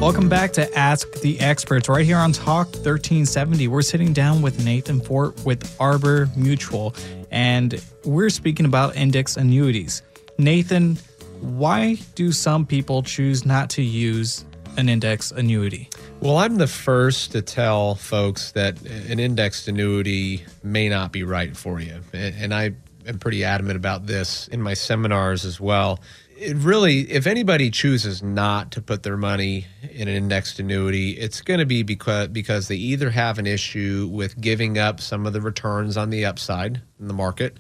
[0.04, 3.70] Welcome back to Ask the Experts right here on Talk 1370.
[3.70, 6.94] We're sitting down with Nathan Fort with Arbor Mutual,
[7.32, 10.02] and we're speaking about index annuities.
[10.38, 10.98] Nathan,
[11.40, 14.44] why do some people choose not to use
[14.76, 15.90] an index annuity?
[16.20, 21.56] Well, I'm the first to tell folks that an indexed annuity may not be right
[21.56, 22.02] for you.
[22.12, 22.72] And I
[23.08, 26.02] am pretty adamant about this in my seminars as well.
[26.36, 31.42] It really, if anybody chooses not to put their money in an indexed annuity, it's
[31.42, 35.34] going to be because because they either have an issue with giving up some of
[35.34, 37.58] the returns on the upside in the market,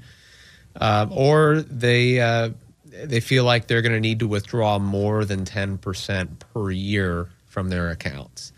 [0.75, 2.49] uh, or they uh,
[2.85, 7.29] they feel like they're going to need to withdraw more than ten percent per year
[7.45, 8.51] from their accounts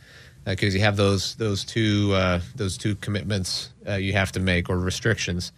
[0.45, 4.69] because you have those those two uh, those two commitments uh, you have to make
[4.69, 5.51] or restrictions.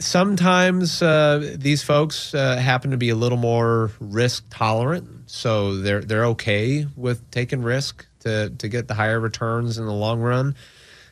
[0.00, 6.00] Sometimes uh, these folks uh, happen to be a little more risk tolerant, so they're
[6.00, 10.54] they're okay with taking risk to to get the higher returns in the long run.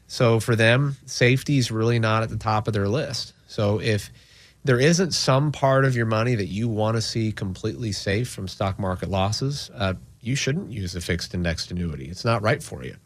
[0.06, 3.32] So for them, safety is really not at the top of their list.
[3.46, 4.10] So if
[4.64, 8.48] there isn't some part of your money that you want to see completely safe from
[8.48, 12.06] stock market losses, uh, you shouldn't use a fixed indexed annuity.
[12.06, 12.96] It's not right for you.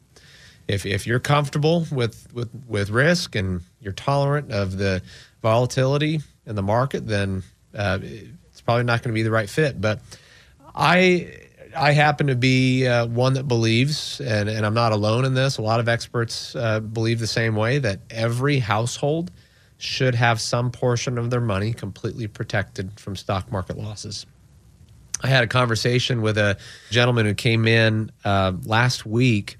[0.68, 5.02] If, if you're comfortable with, with, with risk and you're tolerant of the
[5.42, 7.42] volatility in the market, then
[7.74, 9.81] uh, it's probably not going to be the right fit.
[9.81, 10.00] But
[10.74, 11.33] I
[11.76, 15.59] I happen to be uh, one that believes, and, and I'm not alone in this.
[15.59, 19.31] A lot of experts uh, believe the same way that every household
[19.76, 24.26] should have some portion of their money completely protected from stock market losses.
[25.22, 26.59] I had a conversation with a
[26.90, 29.58] gentleman who came in uh, last week.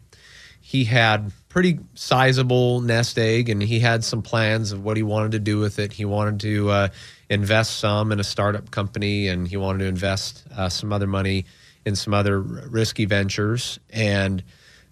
[0.69, 5.33] He had pretty sizable nest egg, and he had some plans of what he wanted
[5.33, 5.95] to do with it.
[5.95, 6.89] He wanted to uh,
[7.31, 11.47] invest some in a startup company, and he wanted to invest uh, some other money
[11.87, 13.81] in some other risky ventures.
[13.89, 14.45] And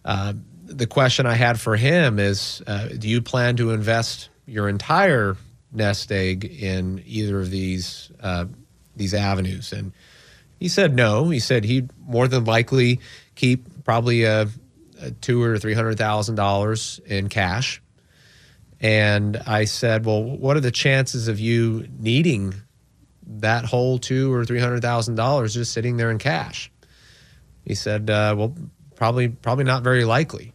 [0.02, 0.32] uh,
[0.64, 5.36] the question I had for him is, uh, do you plan to invest your entire
[5.72, 8.46] nest egg in either of these uh,
[8.96, 9.74] these avenues?
[9.74, 9.92] And
[10.58, 11.28] he said no.
[11.28, 13.00] He said he'd more than likely
[13.34, 14.48] keep probably a,
[15.20, 17.82] two or three hundred thousand dollars in cash.
[18.80, 22.54] And I said, well, what are the chances of you needing
[23.26, 26.70] that whole two or three hundred thousand dollars just sitting there in cash?
[27.64, 28.54] He said, uh, well,
[28.94, 30.52] probably probably not very likely.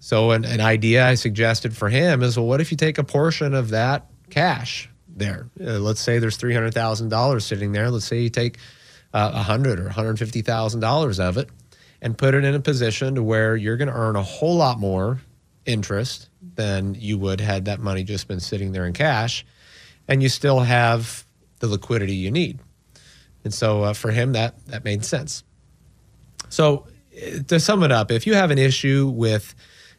[0.00, 3.04] So an, an idea I suggested for him is, well, what if you take a
[3.04, 5.48] portion of that cash there?
[5.60, 7.90] Uh, let's say there's three hundred thousand dollars sitting there.
[7.90, 8.58] Let's say you take
[9.12, 11.48] uh, a hundred or one hundred fifty thousand dollars of it
[12.00, 14.78] and put it in a position to where you're going to earn a whole lot
[14.78, 15.20] more
[15.66, 19.44] interest than you would had that money just been sitting there in cash,
[20.06, 21.24] and you still have
[21.60, 22.58] the liquidity you need.
[23.44, 25.44] And so uh, for him, that that made sense.
[26.48, 29.54] So uh, to sum it up, if you have an issue with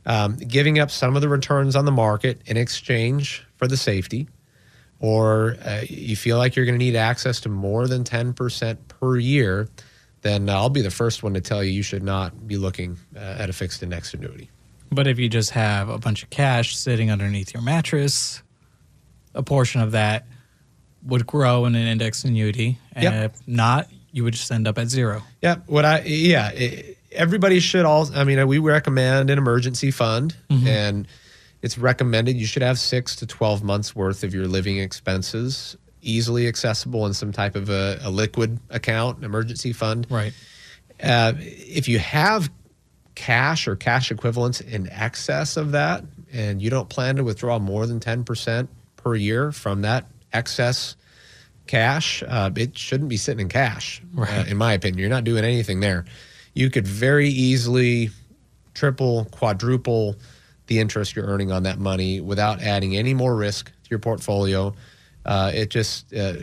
[0.06, 4.28] um, giving up some of the returns on the market in exchange for the safety,
[5.00, 9.18] or uh, you feel like you're going to need access to more than 10% per
[9.18, 9.70] year,
[10.22, 13.20] then I'll be the first one to tell you you should not be looking uh,
[13.20, 14.50] at a fixed index annuity.
[14.92, 18.42] But if you just have a bunch of cash sitting underneath your mattress,
[19.36, 20.26] a portion of that
[21.04, 22.78] would grow in an index annuity.
[22.94, 23.14] And Yep.
[23.36, 25.22] if not, you would just end up at zero.
[25.42, 28.10] Yeah, what I yeah, it, everybody should all.
[28.14, 31.08] I mean, we recommend an emergency fund, and
[31.62, 36.48] it's recommended you should have six to twelve months worth of your living expenses easily
[36.48, 40.08] accessible in some type of a, a liquid account, emergency fund.
[40.10, 40.34] Right.
[41.02, 42.50] Uh, if you have
[43.16, 47.86] cash or cash equivalents in excess of that, and you don't plan to withdraw more
[47.88, 50.96] than 10% per year from that excess
[51.68, 55.00] cash, uh, it shouldn't be sitting in cash, uh, in my opinion.
[55.00, 56.06] You're not doing anything there.
[56.54, 58.10] You could very easily
[58.74, 60.16] triple, quadruple
[60.68, 64.74] the interest you're earning on that money without adding any more risk to your portfolio.
[65.30, 66.34] Uh, it just uh,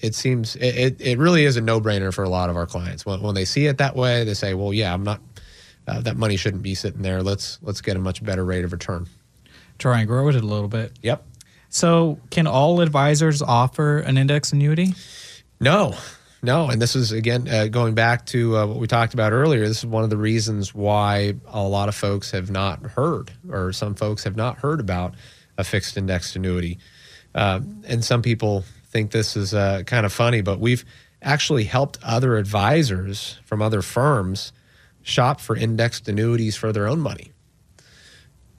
[0.00, 3.06] it seems it, it, really is a no brainer for a lot of our clients.
[3.06, 5.20] When, when they see it that way, they say, "Well, yeah, I'm not
[5.86, 7.22] uh, that money shouldn't be sitting there.
[7.22, 9.06] Let's let's get a much better rate of return."
[9.78, 10.98] Try and grow it a little bit.
[11.02, 11.24] Yep.
[11.68, 14.94] So, can all advisors offer an index annuity?
[15.60, 15.94] No,
[16.42, 16.68] no.
[16.70, 19.66] And this is, again, uh, going back to uh, what we talked about earlier.
[19.66, 23.72] This is one of the reasons why a lot of folks have not heard, or
[23.72, 25.14] some folks have not heard about
[25.56, 26.78] a fixed indexed annuity.
[27.34, 30.84] Uh, and some people think this is uh, kind of funny, but we've
[31.20, 34.52] actually helped other advisors from other firms
[35.02, 37.32] shop for indexed annuities for their own money.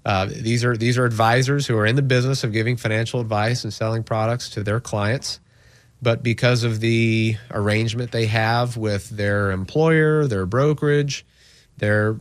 [0.03, 3.63] Uh, these are these are advisors who are in the business of giving financial advice
[3.63, 5.39] and selling products to their clients
[6.05, 11.25] but because of the arrangement they have with their employer, their brokerage,
[11.77, 12.19] their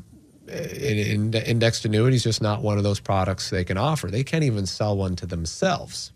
[0.49, 4.11] uh, in, in, indexed annuity is just not one of those products they can offer.
[4.11, 6.12] They can't even sell one to themselves,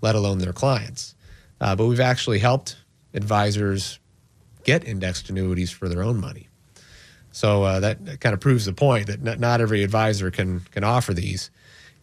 [0.00, 1.14] let alone their clients.
[1.60, 2.76] Uh, but we've actually helped
[3.14, 3.98] advisors
[4.64, 6.48] get indexed annuities for their own money.
[7.30, 10.84] So uh, that kind of proves the point that not, not every advisor can can
[10.84, 11.50] offer these.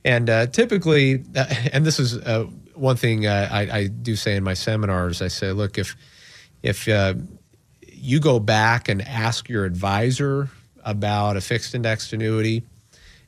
[0.03, 4.35] And uh, typically, uh, and this is uh, one thing uh, I, I do say
[4.35, 5.21] in my seminars.
[5.21, 5.95] I say, look, if
[6.63, 7.13] if uh,
[7.87, 10.49] you go back and ask your advisor
[10.83, 12.63] about a fixed indexed annuity,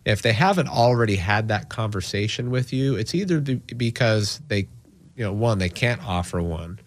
[0.05, 4.67] if they haven't already had that conversation with you, it's either because they,
[5.15, 6.79] you know, one they can't offer one,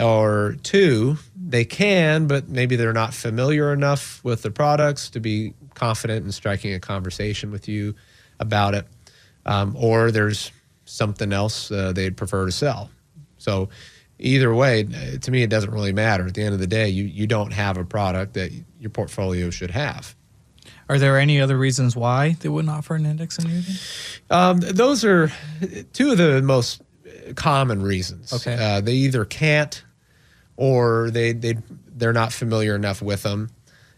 [0.00, 5.54] or two they can, but maybe they're not familiar enough with the products to be
[5.74, 7.94] confident in striking a conversation with you
[8.40, 8.86] about it,
[9.44, 10.50] um, or there's
[10.84, 12.90] something else uh, they'd prefer to sell.
[13.38, 13.68] So
[14.18, 14.84] either way,
[15.20, 16.26] to me, it doesn't really matter.
[16.26, 19.50] At the end of the day, you you don't have a product that your portfolio
[19.50, 20.16] should have.
[20.88, 23.72] Are there any other reasons why they wouldn't offer an index annuity?
[24.30, 25.32] Um, those are
[25.92, 26.82] two of the most
[27.34, 28.32] common reasons.
[28.32, 28.56] Okay.
[28.58, 29.82] Uh, they either can't
[30.56, 31.56] or they, they,
[31.88, 33.50] they're not familiar enough with them.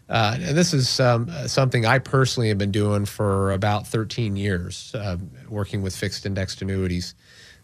[0.09, 4.93] Uh, and this is um, something I personally have been doing for about 13 years,
[4.95, 7.13] uh, working with fixed indexed annuities.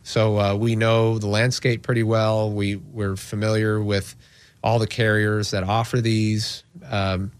[0.03, 2.51] So uh, we know the landscape pretty well.
[2.51, 4.15] We, we're familiar with
[4.63, 6.63] all the carriers that offer these.
[6.87, 7.31] Um,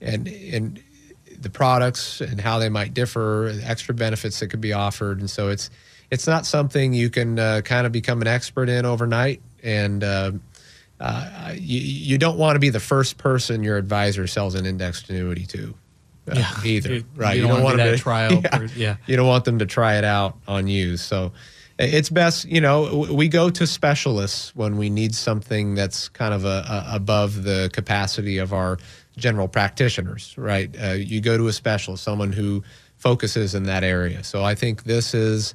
[0.00, 0.82] and, and
[1.40, 5.48] the products and how they might differ, extra benefits that could be offered, and so
[5.48, 5.70] it's
[6.10, 10.32] it's not something you can uh, kind of become an expert in overnight, and uh,
[11.00, 15.08] uh, you you don't want to be the first person your advisor sells an indexed
[15.10, 15.74] annuity to.
[16.30, 16.50] uh, Yeah.
[16.64, 17.36] either You- right.
[17.36, 18.96] you don't wanna be them that trial yeah, per- yeah.
[19.06, 20.96] you don't want them to try it out on you.
[20.98, 21.32] So
[21.78, 26.44] it's best, you know, we go to specialists when we need something that's kind of
[26.44, 28.76] a, a, above the capacity of our
[29.20, 30.74] general practitioners, right?
[30.82, 32.62] Uh, you go to a specialist, someone who
[32.96, 34.24] focuses in that area.
[34.24, 35.54] So I think this is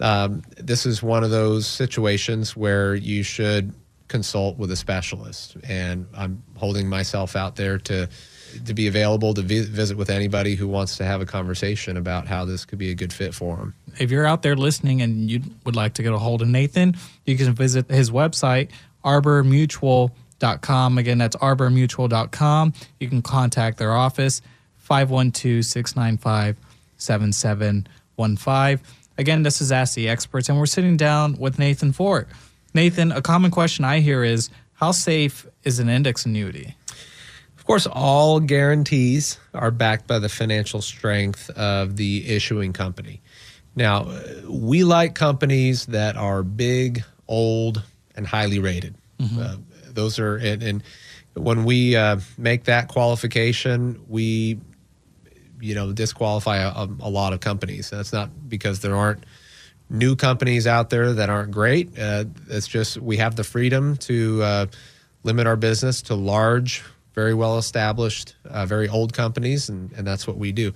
[0.00, 3.74] um, this is one of those situations where you should
[4.08, 8.08] consult with a specialist, and I'm holding myself out there to
[8.64, 12.26] to be available to vi- visit with anybody who wants to have a conversation about
[12.26, 13.74] how this could be a good fit for them.
[13.98, 16.96] If you're out there listening and you would like to get a hold of Nathan,
[17.24, 18.70] you can visit his website,
[20.40, 20.98] arbormutual.com.
[20.98, 22.72] Again, that's arbormutual.com.
[22.98, 24.42] You can contact their office,
[24.78, 26.56] 512 695
[26.96, 28.86] 7715.
[29.18, 32.28] Again, this is Ask the Experts, and we're sitting down with Nathan Fort.
[32.72, 36.74] Nathan, a common question I hear is how safe is an index annuity?
[37.58, 43.20] Of course, all guarantees are backed by the financial strength of the issuing company.
[43.76, 44.10] Now,
[44.48, 47.82] we like companies that are big, old,
[48.16, 48.94] and highly rated.
[49.38, 49.56] Uh,
[49.94, 50.82] those are, and, and
[51.34, 54.58] when we uh, make that qualification, we,
[55.60, 57.90] you know, disqualify a, a lot of companies.
[57.90, 59.24] That's not because there aren't
[59.88, 61.98] new companies out there that aren't great.
[61.98, 64.66] Uh, it's just we have the freedom to uh,
[65.22, 66.82] limit our business to large,
[67.14, 70.72] very well established, uh, very old companies, and, and that's what we do.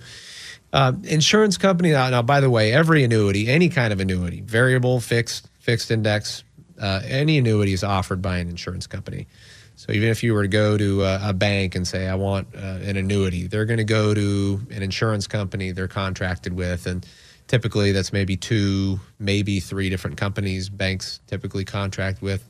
[0.73, 1.91] Uh, insurance company.
[1.91, 6.43] Now, now, by the way, every annuity, any kind of annuity, variable, fixed, fixed index,
[6.79, 9.27] uh, any annuity is offered by an insurance company.
[9.75, 12.47] So even if you were to go to a, a bank and say, "I want
[12.55, 17.05] uh, an annuity," they're going to go to an insurance company they're contracted with, and
[17.47, 22.47] typically, that's maybe two, maybe three different companies banks typically contract with.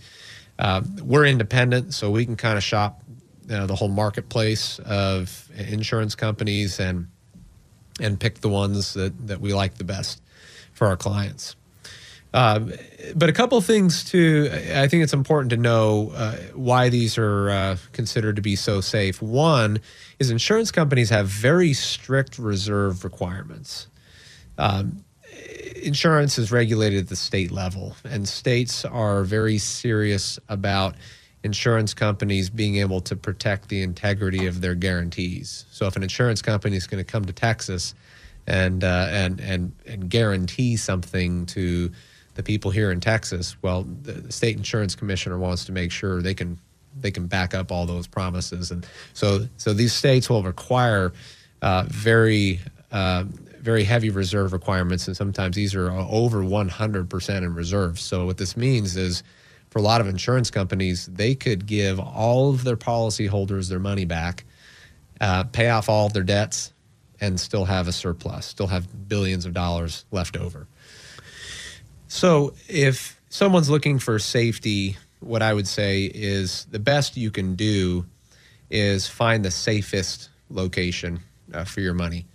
[0.60, 3.02] Uh, we're independent, so we can kind of shop
[3.48, 7.08] you know, the whole marketplace of insurance companies and
[8.00, 10.22] and pick the ones that, that we like the best
[10.74, 11.56] for our clients.
[12.36, 12.60] Uh,
[13.16, 17.50] but a couple things too, I think it's important to know uh, why these are
[17.50, 19.22] uh, considered to be so safe.
[19.22, 19.80] One
[20.20, 23.88] is insurance companies have very strict reserve requirements.
[24.58, 25.06] Um,
[25.82, 30.96] insurance is regulated at the state level, and states are very serious about
[31.44, 35.64] insurance companies being able to protect the integrity of their guarantees.
[35.72, 37.96] So if an insurance company is going to come to Texas
[38.46, 41.92] and uh, and and and guarantee something to
[42.36, 46.34] the people here in Texas, well, the state insurance commissioner wants to make sure they
[46.34, 46.60] can
[46.98, 51.12] they can back up all those promises, and so so these states will require
[51.62, 52.60] uh, very
[52.92, 53.26] uh,
[53.66, 58.02] very heavy reserve requirements, and sometimes these are over 100% in reserves.
[58.02, 59.24] So what this means is
[59.72, 64.06] for a lot of insurance companies, they could give all of their policyholders their money
[64.06, 64.46] back,
[65.20, 66.74] uh, pay off all of their debts,
[67.20, 70.68] and still have a surplus, still have billions of dollars left over.
[72.16, 77.56] So if someone's looking for safety, what I would say is the best you can
[77.56, 78.06] do
[78.70, 81.20] is find the safest location
[81.54, 82.26] uh, for your money.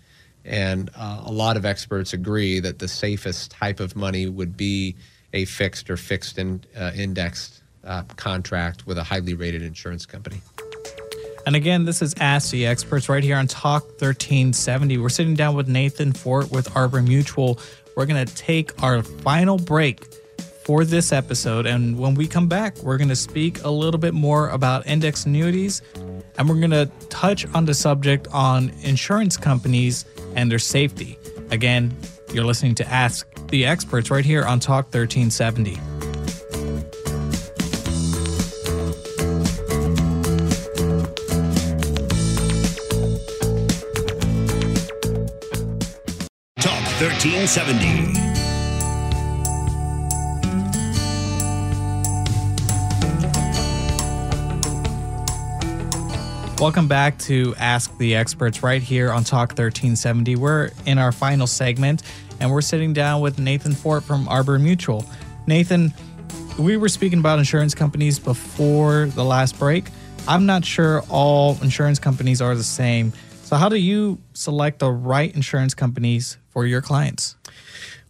[0.44, 4.96] And uh, a lot of experts agree that the safest type of money would be
[5.32, 10.42] a fixed or fixed in, uh, indexed uh, contract with a highly rated insurance company.
[11.46, 14.98] And again, this is Ask the Experts right here on Talk 1370.
[14.98, 17.58] We're sitting down with Nathan Fort with Arbor Mutual.
[17.96, 20.06] We're going to take our final break
[20.64, 21.66] for this episode.
[21.66, 25.26] And when we come back, we're going to speak a little bit more about index
[25.26, 25.82] annuities.
[26.38, 30.04] And we're going to touch on the subject on insurance companies
[30.36, 31.18] and their safety.
[31.50, 31.96] Again,
[32.32, 35.89] you're listening to Ask the Experts right here on Talk 1370.
[47.20, 48.18] Talk 1370.
[56.58, 60.36] Welcome back to Ask the Experts right here on Talk 1370.
[60.36, 62.04] We're in our final segment
[62.40, 65.04] and we're sitting down with Nathan Fort from Arbor Mutual.
[65.46, 65.92] Nathan,
[66.58, 69.90] we were speaking about insurance companies before the last break.
[70.26, 73.12] I'm not sure all insurance companies are the same.
[73.42, 77.36] So, how do you select the right insurance companies for your clients?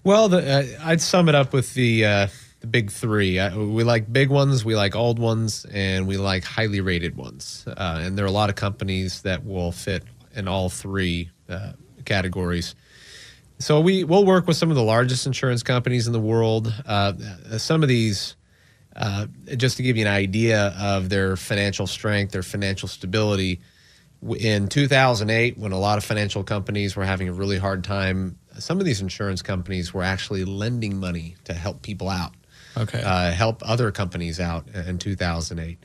[0.03, 2.27] Well, the, uh, I'd sum it up with the uh,
[2.61, 3.39] the big three.
[3.39, 7.65] Uh, we like big ones, we like old ones, and we like highly rated ones.
[7.67, 10.03] Uh, and there are a lot of companies that will fit
[10.35, 11.73] in all three uh,
[12.05, 12.75] categories.
[13.59, 16.73] So we will work with some of the largest insurance companies in the world.
[16.87, 17.13] Uh,
[17.59, 18.37] some of these,
[18.97, 19.27] uh,
[19.57, 23.61] just to give you an idea of their financial strength, their financial stability.
[24.23, 28.79] In 2008, when a lot of financial companies were having a really hard time, some
[28.79, 32.35] of these insurance companies were actually lending money to help people out
[32.77, 33.03] Okay.
[33.03, 35.79] uh, help other companies out in 2008.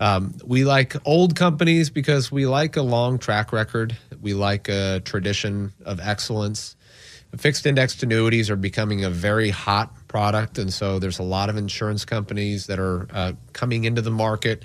[0.00, 3.96] Um, we like old companies because we like a long track record.
[4.20, 6.76] We like a tradition of excellence.
[7.36, 11.56] Fixed indexed annuities are becoming a very hot product, and so there's a lot of
[11.56, 14.64] insurance companies that are uh, coming into the market.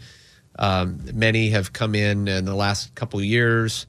[0.60, 3.88] Um, many have come in in the last couple years.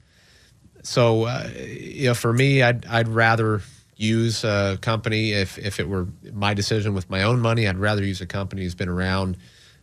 [0.83, 3.61] So, uh, you know, for me, I'd I'd rather
[3.97, 7.67] use a company if if it were my decision with my own money.
[7.67, 9.37] I'd rather use a company who's been around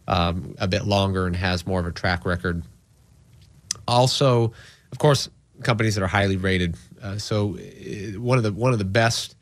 [0.09, 2.63] um, a bit longer and has more of a track record.
[3.87, 4.53] Also,
[4.91, 5.29] of course,
[5.63, 6.75] companies that are highly rated.
[7.03, 9.37] Uh, so uh, one of the one of the best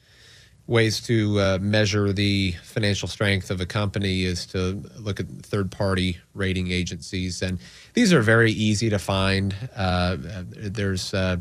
[0.66, 5.70] ways to uh, measure the financial strength of a company is to look at third
[5.70, 7.40] party rating agencies.
[7.42, 7.58] And
[7.94, 9.54] these are very easy to find.
[9.76, 11.36] Uh, there's uh,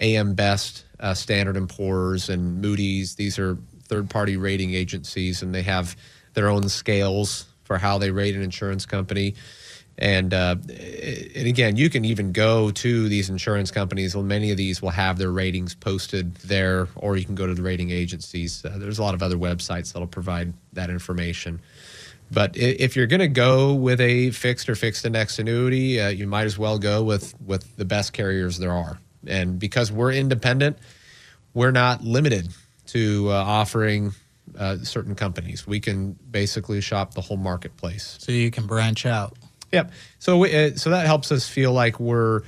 [0.00, 3.14] AM Best uh, standard and poor's and moody's.
[3.14, 5.96] These are third party rating agencies and they have
[6.32, 9.34] their own scales for how they rate an insurance company
[9.98, 14.14] and uh, and again, you can even go to these insurance companies.
[14.14, 17.54] Well, many of these will have their ratings posted there, or you can go to
[17.54, 18.64] the rating agencies.
[18.64, 21.60] Uh, there's a lot of other websites that'll provide that information.
[22.30, 26.26] But if you're going to go with a fixed or fixed index annuity, uh, you
[26.26, 28.98] might as well go with with the best carriers there are.
[29.26, 30.78] And because we're independent,
[31.52, 32.48] we're not limited
[32.86, 34.12] to uh, offering
[34.58, 35.66] uh, certain companies.
[35.66, 38.16] We can basically shop the whole marketplace.
[38.20, 39.36] So you can branch out.
[39.74, 39.92] Yep.
[40.18, 42.42] So we, uh, so that helps us feel like we're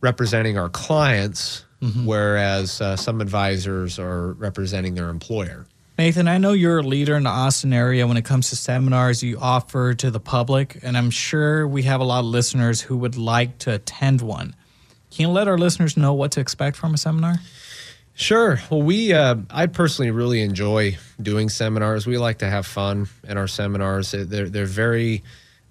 [0.00, 1.64] representing our clients
[2.04, 5.66] whereas uh, some advisors are representing their employer.
[5.98, 9.22] Nathan, I know you're a leader in the Austin area when it comes to seminars
[9.22, 12.96] you offer to the public, and I'm sure we have a lot of listeners who
[12.98, 14.54] would like to attend one.
[15.10, 17.36] Can you let our listeners know what to expect from a seminar?
[18.14, 18.60] Sure.
[18.70, 22.06] Well, we, uh, I personally really enjoy doing seminars.
[22.06, 24.12] We like to have fun in our seminars.
[24.12, 25.22] They're, they're very,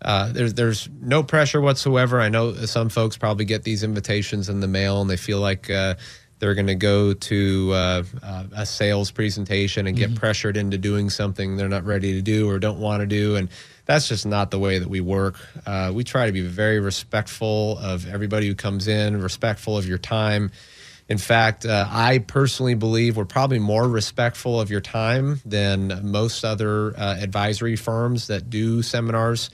[0.01, 2.21] uh, there's, there's no pressure whatsoever.
[2.21, 5.69] I know some folks probably get these invitations in the mail and they feel like
[5.69, 5.95] uh,
[6.39, 11.09] they're going to go to uh, uh, a sales presentation and get pressured into doing
[11.09, 13.35] something they're not ready to do or don't want to do.
[13.35, 13.49] And
[13.85, 15.35] that's just not the way that we work.
[15.65, 19.97] Uh, we try to be very respectful of everybody who comes in, respectful of your
[19.97, 20.51] time.
[21.09, 26.45] In fact, uh, I personally believe we're probably more respectful of your time than most
[26.45, 29.49] other uh, advisory firms that do seminars.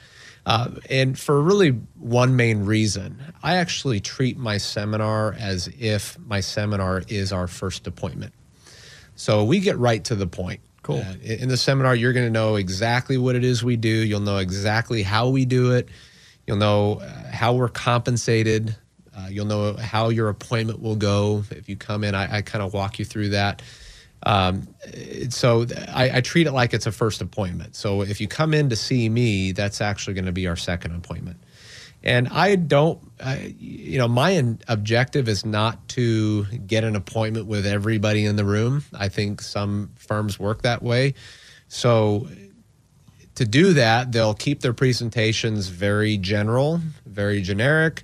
[0.46, 6.40] Uh, and for really one main reason, I actually treat my seminar as if my
[6.40, 8.34] seminar is our first appointment.
[9.16, 10.62] So we get right to the point.
[10.84, 11.00] Cool.
[11.00, 13.90] Uh, in the seminar, you're going to know exactly what it is we do.
[13.90, 15.90] You'll know exactly how we do it.
[16.46, 18.76] You'll know uh, how we're compensated.
[19.18, 22.14] Uh, you'll know how your appointment will go if you come in.
[22.14, 23.64] I, I kind of walk you through that.
[24.26, 24.68] Um,
[25.30, 27.76] so I, I treat it like it's a first appointment.
[27.76, 30.96] So if you come in to see me, that's actually going to be our second
[30.96, 31.38] appointment.
[32.04, 37.66] And I don't, I, you know, my objective is not to get an appointment with
[37.66, 38.84] everybody in the room.
[38.94, 41.16] I think some firms work that way.
[41.68, 42.28] So
[43.36, 48.04] to do that, they'll keep their presentations very general, very generic.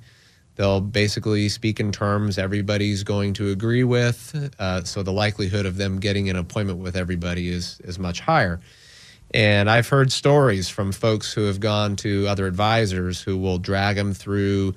[0.55, 4.53] They'll basically speak in terms everybody's going to agree with.
[4.59, 8.59] Uh, so the likelihood of them getting an appointment with everybody is, is much higher.
[9.33, 13.95] And I've heard stories from folks who have gone to other advisors who will drag
[13.95, 14.75] them through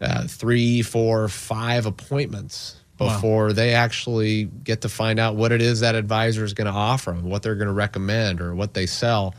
[0.00, 5.80] uh, three, four, five appointments before they actually get to find out what it is
[5.80, 8.86] that advisor is going to offer them, what they're going to recommend, or what they
[8.86, 9.34] sell.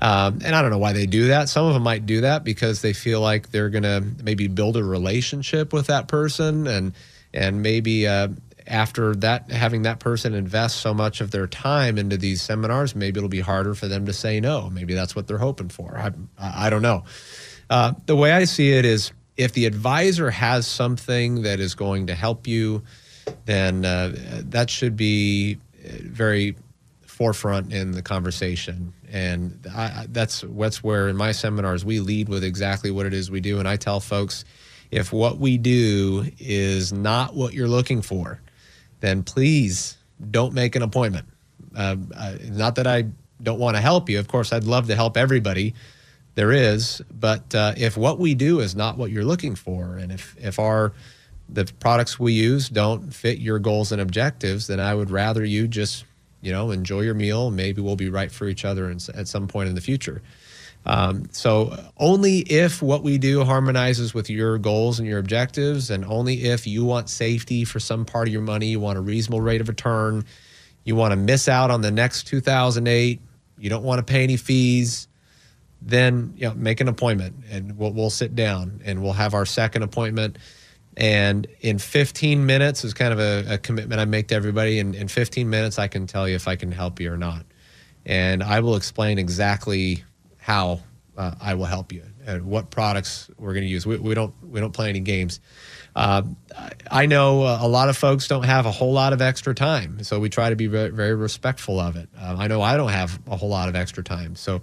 [0.00, 1.48] Um, and I don't know why they do that.
[1.48, 4.76] Some of them might do that because they feel like they're going to maybe build
[4.76, 6.92] a relationship with that person, and
[7.34, 8.28] and maybe uh,
[8.66, 13.18] after that, having that person invest so much of their time into these seminars, maybe
[13.18, 14.70] it'll be harder for them to say no.
[14.70, 15.96] Maybe that's what they're hoping for.
[15.96, 17.04] I I don't know.
[17.68, 22.08] Uh, the way I see it is, if the advisor has something that is going
[22.08, 22.82] to help you,
[23.44, 24.14] then uh,
[24.48, 26.56] that should be uh, very
[27.12, 28.94] forefront in the conversation.
[29.10, 33.30] And I, that's that's where in my seminars we lead with exactly what it is
[33.30, 33.58] we do.
[33.58, 34.46] And I tell folks,
[34.90, 38.40] if what we do is not what you're looking for,
[39.00, 39.98] then please
[40.30, 41.26] don't make an appointment.
[41.76, 41.96] Uh,
[42.50, 43.04] not that I
[43.42, 44.18] don't want to help you.
[44.18, 45.74] Of course, I'd love to help everybody.
[46.34, 50.10] There is, but uh, if what we do is not what you're looking for, and
[50.10, 50.94] if if our
[51.46, 55.68] the products we use don't fit your goals and objectives, then I would rather you
[55.68, 56.06] just
[56.42, 57.50] you know enjoy your meal.
[57.50, 60.20] Maybe we'll be right for each other in, at some point in the future.
[60.84, 66.04] Um, so only if what we do harmonizes with your goals and your objectives, and
[66.04, 69.40] only if you want safety for some part of your money, you want a reasonable
[69.40, 70.24] rate of return,
[70.84, 73.20] you want to miss out on the next 2008,
[73.58, 75.06] you don't want to pay any fees,
[75.80, 79.46] then you know, make an appointment and we'll, we'll sit down and we'll have our
[79.46, 80.36] second appointment.
[80.96, 84.78] And in 15 minutes is kind of a, a commitment I make to everybody.
[84.78, 87.44] And in 15 minutes, I can tell you if I can help you or not.
[88.04, 90.04] And I will explain exactly
[90.38, 90.80] how
[91.16, 93.86] uh, I will help you and what products we're going to use.
[93.86, 95.40] We, we don't we don't play any games.
[95.94, 96.22] Uh,
[96.90, 100.18] I know a lot of folks don't have a whole lot of extra time, so
[100.18, 102.08] we try to be very, very respectful of it.
[102.18, 104.62] Uh, I know I don't have a whole lot of extra time, so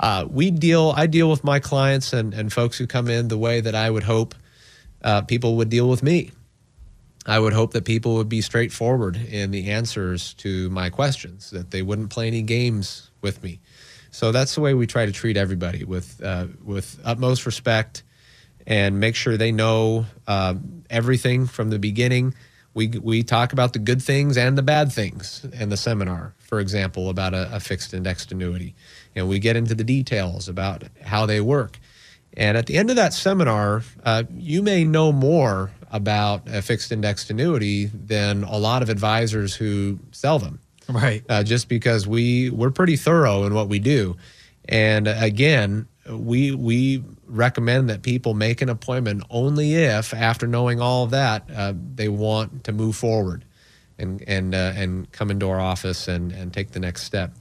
[0.00, 0.92] uh, we deal.
[0.96, 3.88] I deal with my clients and, and folks who come in the way that I
[3.88, 4.34] would hope
[5.06, 6.32] uh, people would deal with me.
[7.24, 11.70] I would hope that people would be straightforward in the answers to my questions, that
[11.70, 13.60] they wouldn't play any games with me.
[14.10, 18.02] So that's the way we try to treat everybody with uh, with utmost respect
[18.66, 20.54] and make sure they know uh,
[20.90, 22.34] everything from the beginning.
[22.74, 26.34] We we talk about the good things and the bad things in the seminar.
[26.38, 28.74] For example, about a, a fixed indexed annuity,
[29.14, 31.78] and we get into the details about how they work.
[32.36, 36.92] And at the end of that seminar, uh, you may know more about a fixed
[36.92, 40.58] indexed annuity than a lot of advisors who sell them
[40.88, 41.22] Right.
[41.28, 44.16] uh, just because we we're pretty thorough in what we do.
[44.68, 51.04] And again, we we recommend that people make an appointment only if, after knowing all
[51.04, 53.44] of that, uh, they want to move forward
[53.98, 57.32] and and uh, and come into our office and and take the next step.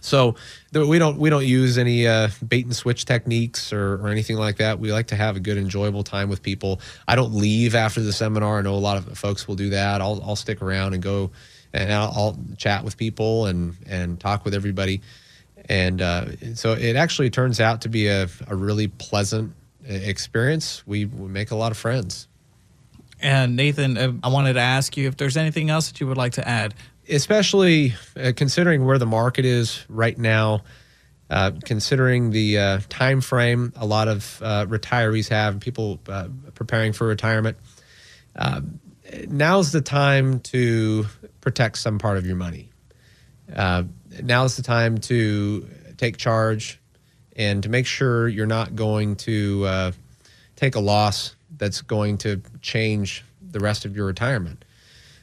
[0.00, 0.36] So
[0.72, 4.56] we don't we don't use any uh, bait and switch techniques or, or anything like
[4.58, 4.78] that.
[4.78, 6.80] We like to have a good, enjoyable time with people.
[7.06, 8.58] I don't leave after the seminar.
[8.58, 10.00] I know a lot of folks will do that.
[10.00, 11.30] I'll I'll stick around and go
[11.72, 15.02] and I'll, I'll chat with people and and talk with everybody.
[15.68, 19.52] And uh, so it actually turns out to be a, a really pleasant
[19.88, 20.84] uh, experience.
[20.86, 22.26] We, we make a lot of friends.
[23.20, 26.16] And Nathan, uh, I wanted to ask you if there's anything else that you would
[26.16, 26.74] like to add.
[27.10, 30.62] Especially uh, considering where the market is right now,
[31.28, 36.92] uh, considering the uh, time frame a lot of uh, retirees have, people uh, preparing
[36.92, 37.56] for retirement.
[38.36, 38.60] Uh,
[39.28, 41.06] now's the time to
[41.40, 42.68] protect some part of your money.
[44.22, 46.80] Now's the time to take charge
[47.36, 49.92] and to make sure you're not going to
[50.56, 54.64] take a loss that's going to change the rest of your retirement.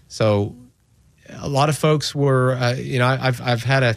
[0.07, 0.55] So
[1.29, 3.95] a lot of folks were, uh, you know, I- I've I've had a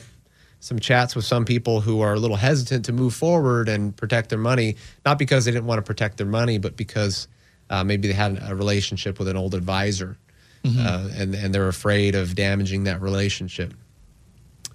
[0.62, 4.28] some chats with some people who are a little hesitant to move forward and protect
[4.28, 4.76] their money,
[5.06, 7.28] not because they didn't want to protect their money, but because
[7.70, 10.18] uh, maybe they had a relationship with an old advisor,
[10.64, 13.72] uh, and and they're afraid of damaging that relationship.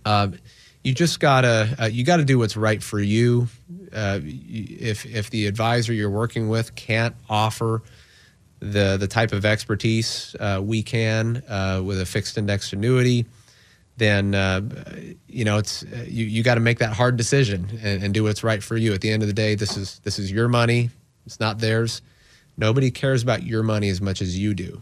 [0.05, 0.29] Uh,
[0.83, 3.47] you just gotta uh, you gotta do what's right for you.
[3.93, 7.81] Uh, if if the advisor you're working with can't offer
[8.71, 13.25] the the type of expertise uh, we can uh, with a fixed index annuity,
[13.97, 14.61] then uh,
[15.27, 18.23] you know it's uh, you you got to make that hard decision and, and do
[18.23, 18.93] what's right for you.
[18.93, 20.89] At the end of the day, this is this is your money.
[21.25, 22.01] It's not theirs.
[22.57, 24.81] Nobody cares about your money as much as you do.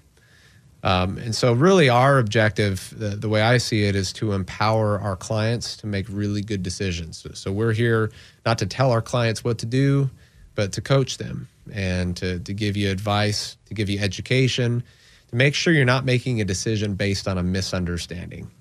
[0.83, 4.99] Um, and so, really, our objective, the, the way I see it, is to empower
[4.99, 7.19] our clients to make really good decisions.
[7.19, 8.11] So, so we're here
[8.45, 10.09] not to tell our clients what to do,
[10.55, 14.83] but to coach them and to, to give you advice, to give you education,
[15.29, 18.51] to make sure you're not making a decision based on a misunderstanding.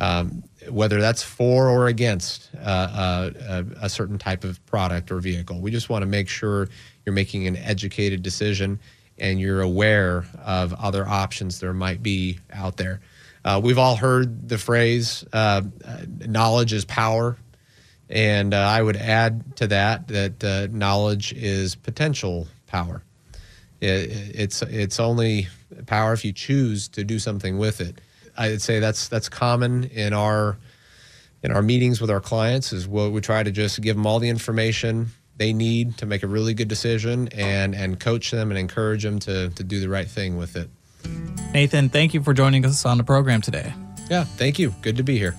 [0.00, 3.30] Um, whether that's for or against uh, uh,
[3.80, 5.60] a, a certain type of product or vehicle.
[5.60, 6.68] We just want to make sure
[7.04, 8.78] you're making an educated decision
[9.18, 13.00] and you're aware of other options there might be out there.
[13.44, 17.36] Uh, we've all heard the phrase uh, uh, knowledge is power.
[18.10, 23.02] And uh, I would add to that that uh, knowledge is potential power.
[23.80, 25.48] It, it's it's only
[25.86, 28.00] power if you choose to do something with it.
[28.36, 30.56] I'd say that's that's common in our
[31.42, 34.18] in our meetings with our clients is what we try to just give them all
[34.18, 38.58] the information they need to make a really good decision and and coach them and
[38.58, 40.68] encourage them to to do the right thing with it.
[41.52, 43.72] Nathan, thank you for joining us on the program today.
[44.10, 44.74] Yeah, thank you.
[44.82, 45.36] Good to be here.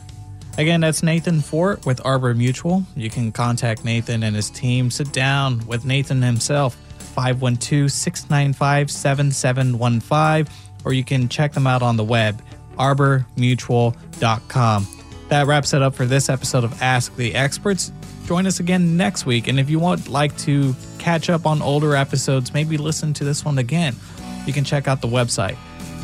[0.60, 2.84] Again, that's Nathan Fort with Arbor Mutual.
[2.94, 4.92] You can contact Nathan and his team.
[4.92, 6.76] Sit down with Nathan himself,
[7.16, 10.54] 512 695 7715,
[10.84, 12.42] or you can check them out on the web,
[12.74, 14.88] arbormutual.com.
[15.30, 17.94] That wraps it up for this episode of Ask the Experts.
[18.26, 19.48] Join us again next week.
[19.48, 23.46] And if you would like to catch up on older episodes, maybe listen to this
[23.46, 23.96] one again,
[24.46, 25.56] you can check out the website,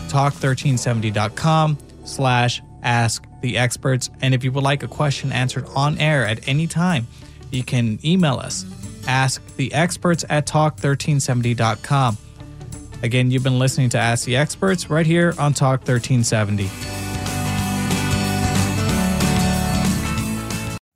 [0.08, 4.10] talk1370.com slash ask the experts.
[4.22, 7.08] And if you would like a question answered on air at any time,
[7.52, 8.66] you can email us,
[9.08, 12.18] ask the experts at talk1370.com.
[13.04, 16.70] Again, you've been listening to Ask the Experts right here on Talk 1370.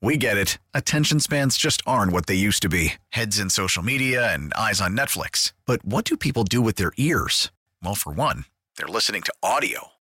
[0.01, 0.57] We get it.
[0.73, 4.81] Attention spans just aren't what they used to be heads in social media and eyes
[4.81, 5.53] on Netflix.
[5.65, 7.51] But what do people do with their ears?
[7.83, 8.45] Well, for one,
[8.77, 9.89] they're listening to audio.